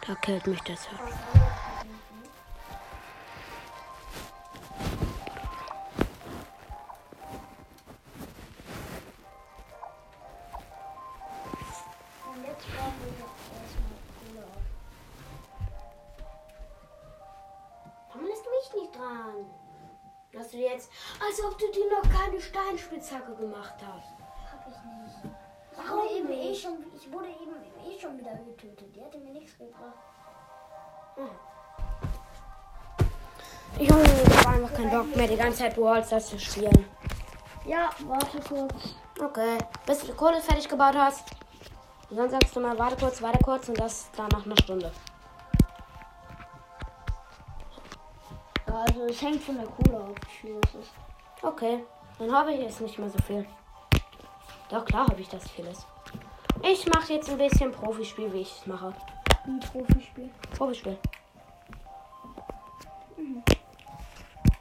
[0.07, 1.52] Da killt mich Search.
[28.13, 28.95] Schon wieder getötet.
[28.95, 29.97] Die hätte mir nichts gebracht.
[33.79, 34.03] Ich habe
[34.49, 36.85] einfach keinen Bock mehr, die ganze Zeit Brawl Stars zu spielen.
[37.65, 38.95] Ja, warte kurz.
[39.21, 39.59] Okay.
[39.87, 41.25] Bis du die Kohle fertig gebaut hast.
[42.11, 44.93] Und dann sagst du mal, warte kurz, warte kurz und das dann nach einer Stunde.
[48.67, 50.91] Also es hängt von der Kohle ab, wie viel das ist.
[51.43, 51.85] Okay.
[52.19, 53.47] Dann habe ich jetzt nicht mehr so viel.
[54.69, 55.87] Doch, klar habe ich das vieles.
[56.63, 58.93] Ich mache jetzt ein bisschen Profispiel, wie ich es mache.
[59.45, 60.31] Ein Profispiel.
[60.57, 60.97] Profispiel.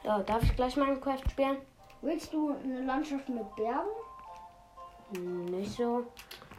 [0.04, 1.58] So, darf ich gleich Minecraft spielen?
[2.00, 3.88] Willst du eine Landschaft mit Bergen?
[5.14, 6.04] Hm, Nicht so.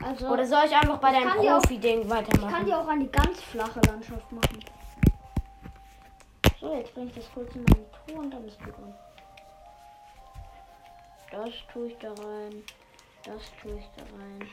[0.02, 2.66] Also, Oder soll ich einfach bei Ich deinem Profi-Ding ich kann weitermachen?
[2.66, 4.60] dir auch eine ganz flache Landschaft machen.
[6.60, 8.96] So, jetzt bringe ich das kurz in meine Truhe und dann ist du dran.
[11.32, 12.64] Das tue ich da rein.
[13.26, 14.48] Das tue ich da rein.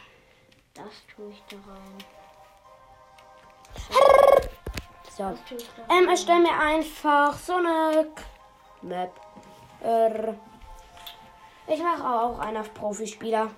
[0.74, 1.98] Das tue ich da rein.
[5.16, 5.24] So.
[5.24, 6.02] Das tue ich da rein.
[6.02, 8.06] Ähm, erstell mir einfach so eine
[8.82, 9.12] Map.
[9.82, 10.32] Äh,
[11.66, 13.50] ich mache auch einen auf Profispieler.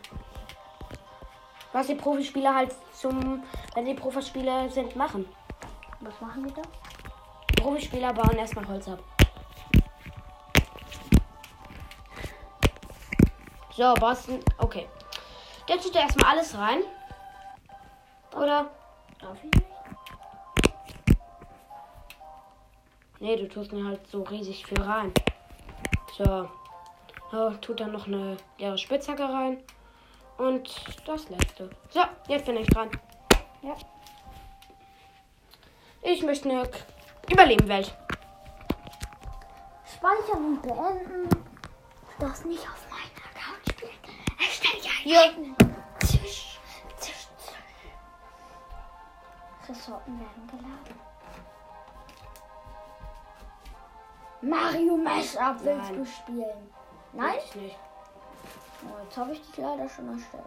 [1.72, 3.42] Was die Profispieler halt zum,
[3.74, 5.28] wenn die Profispieler sind, machen.
[6.00, 6.62] Was machen wir da?
[7.62, 8.98] Profispieler bauen erstmal Holz ab.
[13.74, 14.40] So, Boston.
[14.58, 14.88] Okay.
[15.66, 16.82] Jetzt tut er erstmal alles rein.
[18.34, 18.70] Oder?
[19.20, 19.66] Darf ich nicht?
[23.20, 25.12] Nee, du tust mir halt so riesig viel rein.
[26.16, 26.48] So.
[27.32, 29.62] Oh, tut dann noch eine leere Spitzhacke rein.
[30.38, 31.70] Und das letzte.
[31.90, 32.90] So, jetzt bin ich dran.
[33.62, 33.76] Ja.
[36.02, 36.68] Ich möchte eine
[37.30, 37.96] Überlebenwelt.
[39.96, 41.28] Speichern und beenden.
[42.18, 43.92] Darfst nicht auf meinen Account spielen.
[44.40, 45.61] Erstell Ja.
[49.68, 51.00] Ressourcen werden geladen.
[54.42, 55.96] Mario Mashup willst Nein.
[55.96, 56.74] du spielen?
[57.12, 57.34] Nein?
[57.44, 57.78] Ich nicht.
[58.84, 60.42] Oh, jetzt habe ich dich leider schon erstellt.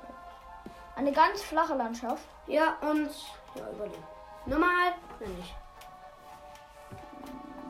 [0.95, 2.27] Eine ganz flache Landschaft.
[2.47, 3.09] Ja, und.
[3.55, 4.03] Ja, überleben.
[4.45, 5.55] Normal, oder nicht?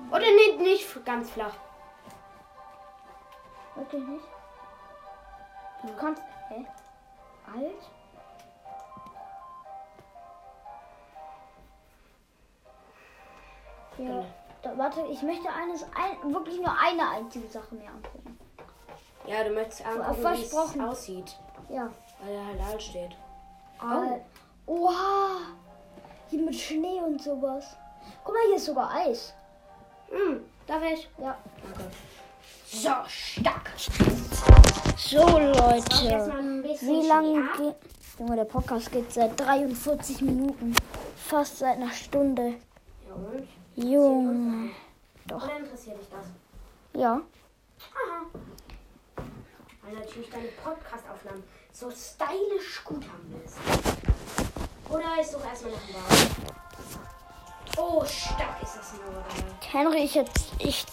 [0.09, 1.53] Oder nicht, nicht ganz flach.
[3.75, 4.25] Wirklich nicht?
[5.83, 6.21] Du kannst.
[6.49, 6.65] Hä?
[7.53, 7.89] Alt?
[13.97, 14.03] Ja.
[14.05, 14.25] Genau.
[14.61, 18.39] Da, warte, ich möchte eines, ein, wirklich nur eine einzige Sache mehr angucken.
[19.27, 21.37] Ja, du möchtest angucken, was wie es aussieht.
[21.69, 21.89] Ja.
[22.23, 23.11] Weil er halt alt steht.
[23.79, 24.21] Al-
[24.65, 25.37] Oha!
[26.29, 27.75] Hier mit Schnee und sowas.
[28.23, 29.33] Guck mal, hier ist sogar Eis.
[30.09, 31.07] Hm, darf ich?
[31.19, 31.37] Ja.
[31.63, 31.91] Danke.
[32.67, 33.71] So, stark.
[34.97, 36.33] So, Leute.
[36.81, 37.75] Wie lange geht.
[38.17, 40.73] Junge, der Podcast geht seit 43 Minuten.
[41.15, 42.55] Fast seit einer Stunde.
[43.07, 43.47] Ja, und?
[43.75, 44.71] Junge.
[45.29, 46.27] Oder interessiert dich das?
[46.93, 47.21] Ja.
[47.93, 48.25] Aha.
[49.83, 53.57] Weil natürlich deine Podcast-Aufnahmen so stylisch gut haben willst.
[54.89, 56.35] Oder ich suche erstmal nach dem Baum.
[57.77, 59.25] Oh, stark ist das nur.
[59.71, 60.53] Henry, ich jetzt.
[60.59, 60.85] Ich.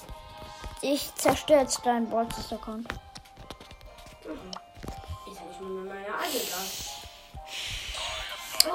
[0.81, 2.91] Ich zerstöre jetzt deinen Broadcast-Account.
[2.91, 2.99] Ist
[5.39, 6.89] ja nicht nur meine eigene Gas.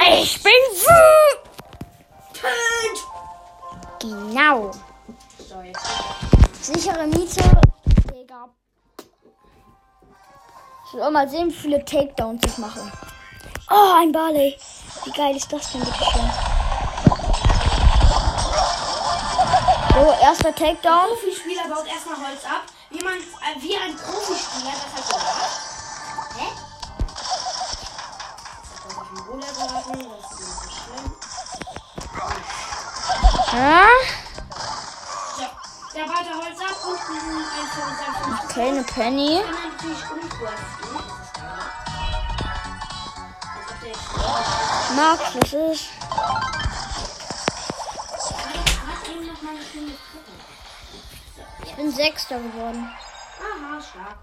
[0.10, 0.54] Ich bin
[4.00, 4.72] Genau.
[5.40, 5.86] So, jetzt.
[6.62, 7.44] Sichere Miete.
[8.14, 8.50] Digga.
[10.86, 12.92] Ich will auch mal sehen, wie viele Takedowns ich mache.
[13.70, 14.58] Oh, ein Barley.
[15.04, 16.30] Wie geil ist das denn, bitte schön?
[19.94, 21.10] So, erster Takedown.
[21.10, 22.64] Profispieler baut erstmal Holz ab.
[22.92, 25.52] Wie man, äh, wie ein Profispieler das halt so macht.
[26.38, 26.48] Hä?
[28.62, 31.06] Das hat auf den Ruder geraten, das ist nicht so schlimm.
[31.08, 31.38] Ja?
[32.18, 33.37] So, der baut da Holz ab und ein ein
[38.50, 39.42] Okay, eine Penny.
[44.96, 45.90] Max, was ist?
[51.64, 52.90] Ich bin Sechster geworden.
[53.40, 54.18] Aha, stark.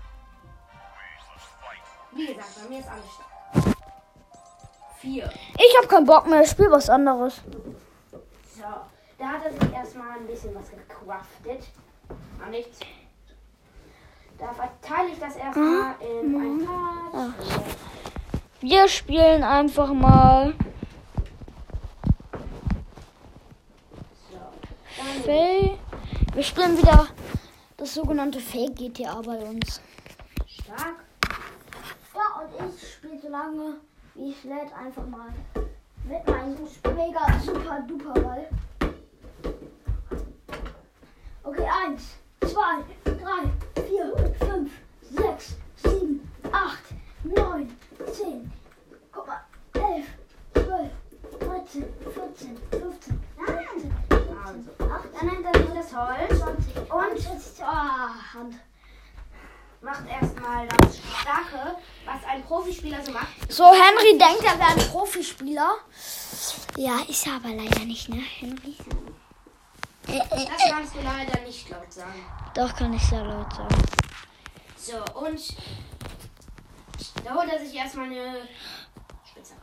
[2.12, 3.76] Wie gesagt, bei mir ist alles stark.
[5.00, 5.32] Vier.
[5.56, 7.40] Ich hab keinen Bock mehr, ich spiel was anderes.
[8.56, 8.64] So,
[9.18, 11.68] da hat er sich erstmal ein bisschen was gecraftet.
[12.40, 12.80] Aber nichts.
[14.38, 17.34] Da verteile ich das erstmal in ein paar.
[18.60, 20.54] Wir spielen einfach mal
[25.24, 25.36] So.
[26.34, 27.06] Wir spielen wieder
[27.76, 29.80] das sogenannte Fake GTA bei uns.
[30.46, 31.04] Stark.
[32.14, 33.74] Ja, und ich spiele so lange,
[34.14, 35.28] wie es lädt, einfach mal
[36.04, 36.56] mit meinem
[36.96, 38.48] mega super duper Ball.
[41.44, 42.02] Okay, eins,
[42.40, 44.72] zwei, drei, vier, fünf,
[45.02, 46.84] sechs, sieben, acht,
[47.22, 47.76] neun,
[48.12, 48.50] zehn.
[49.12, 49.40] Guck mal,
[49.74, 50.06] elf,
[50.54, 50.90] zwölf,
[51.38, 51.84] dreizehn,
[52.14, 53.94] vierzehn, fünfzehn, sechzehn,
[54.42, 58.54] Also, 18, dann nimmt er sich das Holz 20 und ah, Hand.
[59.82, 61.76] macht erstmal das Starke,
[62.06, 63.52] was ein Profispieler so macht.
[63.52, 65.74] So, Henry denkt, er wäre ein Profispieler.
[66.76, 68.76] Ja, ist er aber leider nicht, ne, Henry?
[70.18, 72.24] Das kannst du leider nicht laut sagen.
[72.54, 73.74] Doch, kann ich sehr laut sagen.
[74.76, 75.40] So, und
[77.24, 78.48] da holt er sich erstmal eine
[79.30, 79.62] Spitzhacke.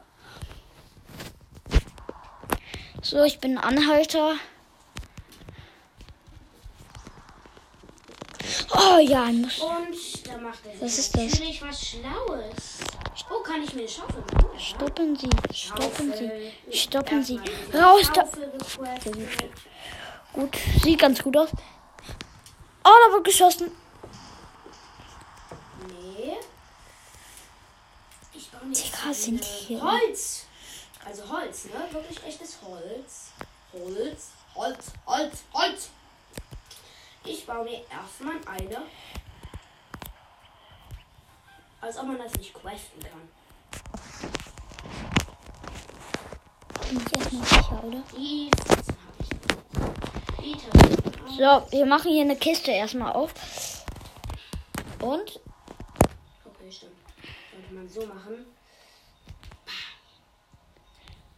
[3.02, 4.36] So, ich bin Anhalter.
[8.74, 9.60] Oh ja, ich muss.
[9.60, 11.39] Und da macht er Was ist das?
[11.62, 12.80] was Schlaues.
[13.30, 14.60] Oh, kann ich mir Schaufel machen?
[14.60, 16.20] Stoppen Sie, stoppen Sie,
[16.68, 16.74] Schaufel.
[16.74, 17.36] stoppen Sie.
[17.36, 18.24] Erstmal diese Raus da.
[20.34, 21.49] Gut, sieht ganz gut aus.
[22.84, 23.71] Oh, da wird geschossen.
[25.88, 26.38] Nee.
[28.34, 30.45] Ich baue mir Digga, sind hier- Holz.
[31.05, 31.71] Also Holz, ne?
[31.91, 33.32] Wirklich echtes Holz.
[33.73, 35.89] Holz, Holz, Holz, Holz.
[37.25, 38.84] Ich baue mir erstmal eine.
[41.82, 43.29] Als ob man das nicht craften kann.
[46.89, 48.03] Bin ich erstmal sicher, oder?
[48.15, 49.29] Die 14 habe ich.
[49.29, 50.30] Die Tasten.
[51.41, 53.33] So, wir machen hier eine Kiste erstmal auf.
[55.01, 55.39] Und
[56.45, 56.91] Okay, stimmt.
[57.51, 58.45] Sollte man so machen.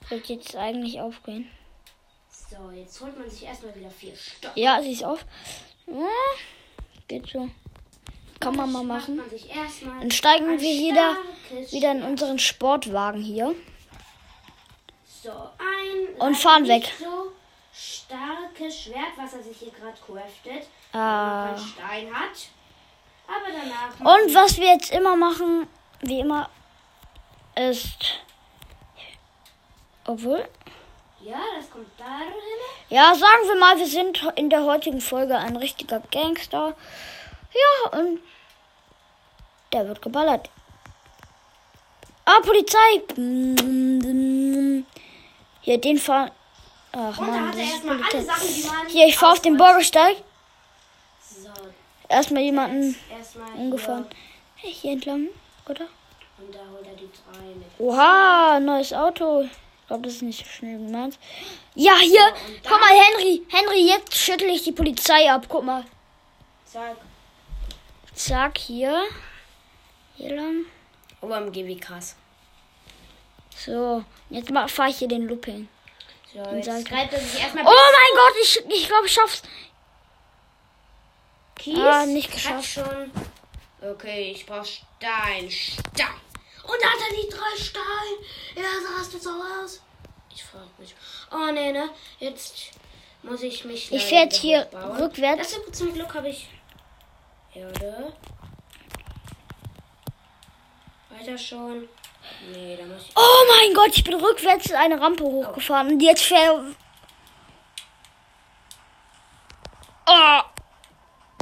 [0.10, 1.50] sollte jetzt eigentlich aufgehen.
[2.30, 4.52] So, jetzt holt man sich erstmal wieder vier Stock.
[4.56, 5.26] Ja, sie ist auf.
[5.88, 6.08] Ja,
[7.08, 7.50] geht so.
[8.40, 9.16] Kann man mal machen.
[9.16, 11.16] Man Dann steigen wir wieder,
[11.72, 13.56] wieder in unseren Sportwagen hier.
[15.06, 16.16] So, ein.
[16.20, 16.92] Und fahren weg.
[17.00, 17.32] So
[17.74, 20.68] starkes Schwert, was er sich hier gerade craftet.
[20.94, 21.50] Ah.
[21.50, 22.50] Ein Stein hat.
[23.28, 24.00] Aber danach.
[24.00, 25.68] Und was wir jetzt immer machen,
[26.02, 26.50] wie immer,
[27.56, 28.22] ist.
[30.06, 30.48] Obwohl.
[31.22, 32.34] Ja, das kommt dahin.
[32.90, 36.76] Ja, sagen wir mal, wir sind in der heutigen Folge ein richtiger Gangster.
[37.54, 38.20] Ja, und
[39.72, 40.50] der wird geballert.
[42.26, 43.04] Ah, Polizei!
[45.62, 46.32] Hier, den fahren.
[46.96, 48.24] Ach Und da man, hat er erstmal alle.
[48.24, 48.88] Sachen, die man.
[48.88, 49.58] Hier, ich fahre auf den.
[49.58, 50.18] Bürgersteig.
[51.22, 51.50] So,
[52.08, 54.06] Erstmal jemanden erstmal umgefahren.
[54.56, 54.70] Hier.
[54.72, 55.28] Hier entlang,
[55.68, 55.86] oder?
[56.38, 57.84] Und da holt er die drei.
[57.84, 59.42] Oha, neues Auto.
[59.42, 61.18] Ich glaube, das ist nicht so schnell wie meins.
[61.76, 62.22] Ja, hier.
[62.22, 63.42] dann- Guck mal, Henry.
[63.50, 65.46] Henry, jetzt schüttel ich die Polizei ab.
[65.50, 65.84] Guck mal.
[66.66, 66.98] Zack.
[68.14, 69.04] Zack, hier.
[70.16, 70.66] Hier lang.
[71.22, 72.16] OMG, wie krass.
[73.56, 75.68] So, jetzt fahre ich hier den Looping.
[76.34, 79.44] So, jetzt greift er sich erstmal Oh mein Gott, ich, ich glaube, ich schaff's.
[81.56, 81.78] Kies.
[81.78, 82.68] Ah, nicht geschafft.
[82.68, 83.12] schon.
[83.82, 85.52] Okay, ich brauch Stein.
[85.52, 86.08] Stein.
[86.64, 87.86] Und da hat er die drei Steine.
[88.56, 89.82] Ja, so hast du so aus.
[90.34, 90.96] Ich frag mich.
[91.32, 91.90] Oh, nee, ne?
[92.20, 92.72] Jetzt
[93.22, 93.92] muss ich mich.
[93.92, 95.02] Ich leider fähr jetzt wieder hier hochbauen.
[95.02, 95.54] rückwärts.
[95.54, 96.48] Das zum Glück habe ich.
[97.54, 98.14] Erde.
[101.10, 101.88] Weiter schon.
[102.52, 103.14] Nee, da muss ich.
[103.16, 105.94] Oh mein Gott, ich bin rückwärts eine Rampe hochgefahren.
[105.94, 106.64] Und jetzt fähr.
[110.06, 110.40] Oh.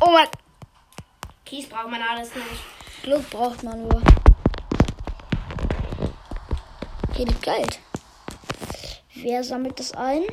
[0.01, 0.27] Oh mein
[1.45, 3.03] Kies braucht man alles nicht.
[3.03, 4.01] Glück braucht man nur.
[7.13, 7.79] Hier liegt Geld.
[9.15, 10.23] Wer sammelt das ein?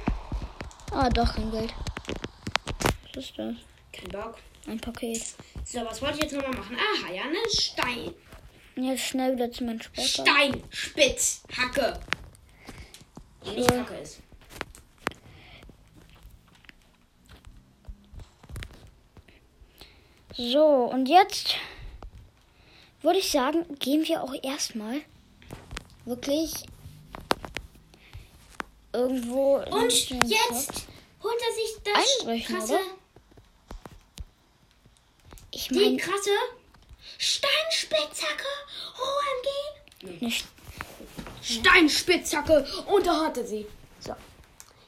[0.92, 1.74] Ah, doch, kein Geld.
[3.14, 3.54] Was ist das?
[3.92, 4.36] Kein Bock.
[4.66, 5.22] Ein Paket.
[5.64, 6.76] So, was wollte ich jetzt nochmal machen?
[6.76, 7.38] Aha, ja, ne?
[7.50, 8.14] Stein.
[8.80, 10.06] Jetzt schnell wieder zu meinem Sport.
[10.06, 11.98] Stein, Spitz, Hacke.
[13.44, 13.80] Die nicht Ja.
[13.80, 14.20] Hacke ist.
[20.36, 21.56] So, und jetzt
[23.02, 25.00] würde ich sagen, gehen wir auch erstmal
[26.04, 26.52] wirklich
[28.92, 29.56] irgendwo.
[29.56, 29.92] Und
[30.28, 30.86] jetzt
[31.22, 32.82] holt er sich das Einbrechen, krasse, oder?
[35.50, 36.30] Ich die meine, krasse
[37.18, 38.46] Steinspitzhacke.
[40.02, 40.20] OMG.
[40.20, 40.46] nicht.
[41.42, 42.64] Steinspitzhacke.
[42.86, 43.66] Und da hat er sie.
[44.00, 44.14] So.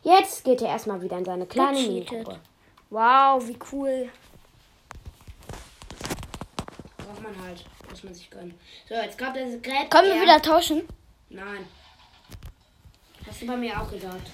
[0.04, 1.78] Jetzt geht er erstmal wieder in seine kleine.
[1.78, 2.38] Minigruppe.
[2.90, 4.08] Wow, wie cool.
[6.96, 7.64] Braucht man halt.
[7.90, 8.58] Muss man sich gönnen.
[8.88, 9.46] So, jetzt kommt er.
[9.58, 10.82] Gerät Können wir er- wieder tauschen?
[11.28, 11.66] Nein.
[13.26, 14.30] Hast du bei mir auch gesagt.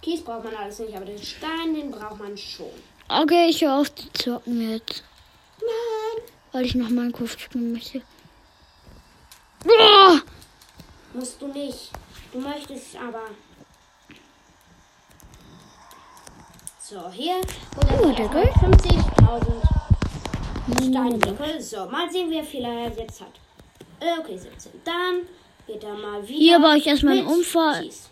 [0.00, 2.70] Kies braucht man alles nicht, aber den Stein, den braucht man schon.
[3.08, 5.04] Okay, ich höre auf zu zocken jetzt.
[5.66, 6.22] Nein.
[6.52, 8.02] Weil ich noch Minecraft spielen möchte.
[9.64, 10.20] Boah!
[11.14, 11.90] Musst du nicht.
[12.32, 13.22] Du möchtest aber.
[16.80, 17.40] So, hier.
[17.76, 18.50] Oh, der Gold.
[18.50, 19.62] 50.000
[20.90, 21.62] Steinblöcke.
[21.62, 23.32] So, mal sehen, wie viel er jetzt hat.
[24.00, 24.72] Äh, Okay, 17.
[24.84, 25.22] Dann
[25.66, 26.38] geht er mal wieder.
[26.38, 27.82] Hier baue ich erstmal einen Unfall.
[27.82, 28.10] Kies.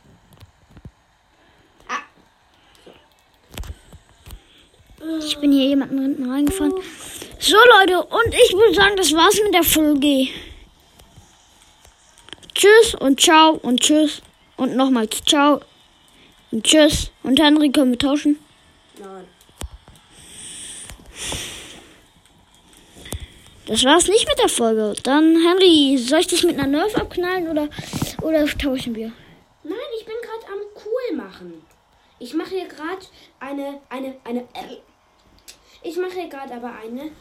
[1.88, 1.98] Ah,
[5.24, 6.74] Ich bin hier jemanden hinten reingefahren.
[7.42, 10.28] So, Leute, und ich würde sagen, das war's mit der Folge.
[12.54, 14.20] Tschüss und ciao und tschüss.
[14.58, 15.62] Und nochmals ciao
[16.50, 17.10] und tschüss.
[17.22, 18.38] Und Henry können wir tauschen.
[18.98, 19.24] nein.
[23.64, 24.94] Das war's nicht mit der Folge.
[25.02, 27.70] Dann, Henry, soll ich dich mit einer Nerf abknallen oder,
[28.20, 29.12] oder tauschen wir?
[29.62, 31.64] Nein, ich bin gerade am cool machen.
[32.18, 33.06] Ich mache hier gerade
[33.38, 34.76] eine, eine, eine, äh,
[35.82, 37.12] ich mache hier gerade aber eine,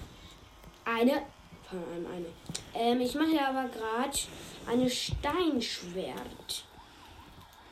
[0.96, 1.22] eine,
[1.70, 2.26] von einem eine.
[2.74, 4.18] Ähm, ich mache aber gerade
[4.70, 6.66] eine Steinschwert.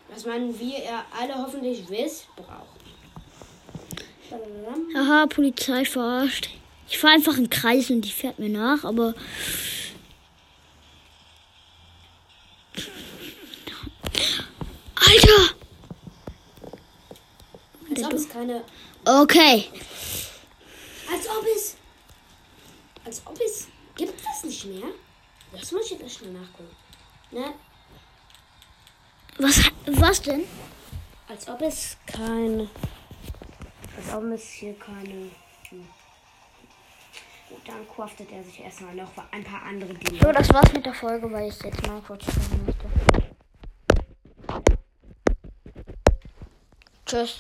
[0.10, 2.78] Was man, wie ihr alle hoffentlich wisst, braucht.
[4.96, 6.50] Haha, Polizei verarscht.
[6.90, 9.14] Ich fahre einfach einen Kreis und die fährt mir nach, aber.
[14.96, 15.56] Alter!
[17.90, 18.64] Als ob es keine,
[19.06, 19.66] Okay.
[21.12, 21.77] als ob es,
[23.08, 24.90] als ob es, gibt es nicht mehr?
[25.54, 26.76] Das muss ich jetzt schnell nachgucken.
[27.32, 27.54] Ne?
[29.38, 30.44] Was, was denn?
[31.30, 32.70] Als ob es kein.
[33.96, 35.32] Als ob es hier keine.
[35.70, 35.88] Hm.
[37.50, 40.20] Gut, dann craftet er sich erstmal noch ein paar andere Dinge.
[40.22, 42.88] So, das war's mit der Folge, weil ich jetzt mal kurz spielen möchte.
[47.06, 47.40] Tschüss.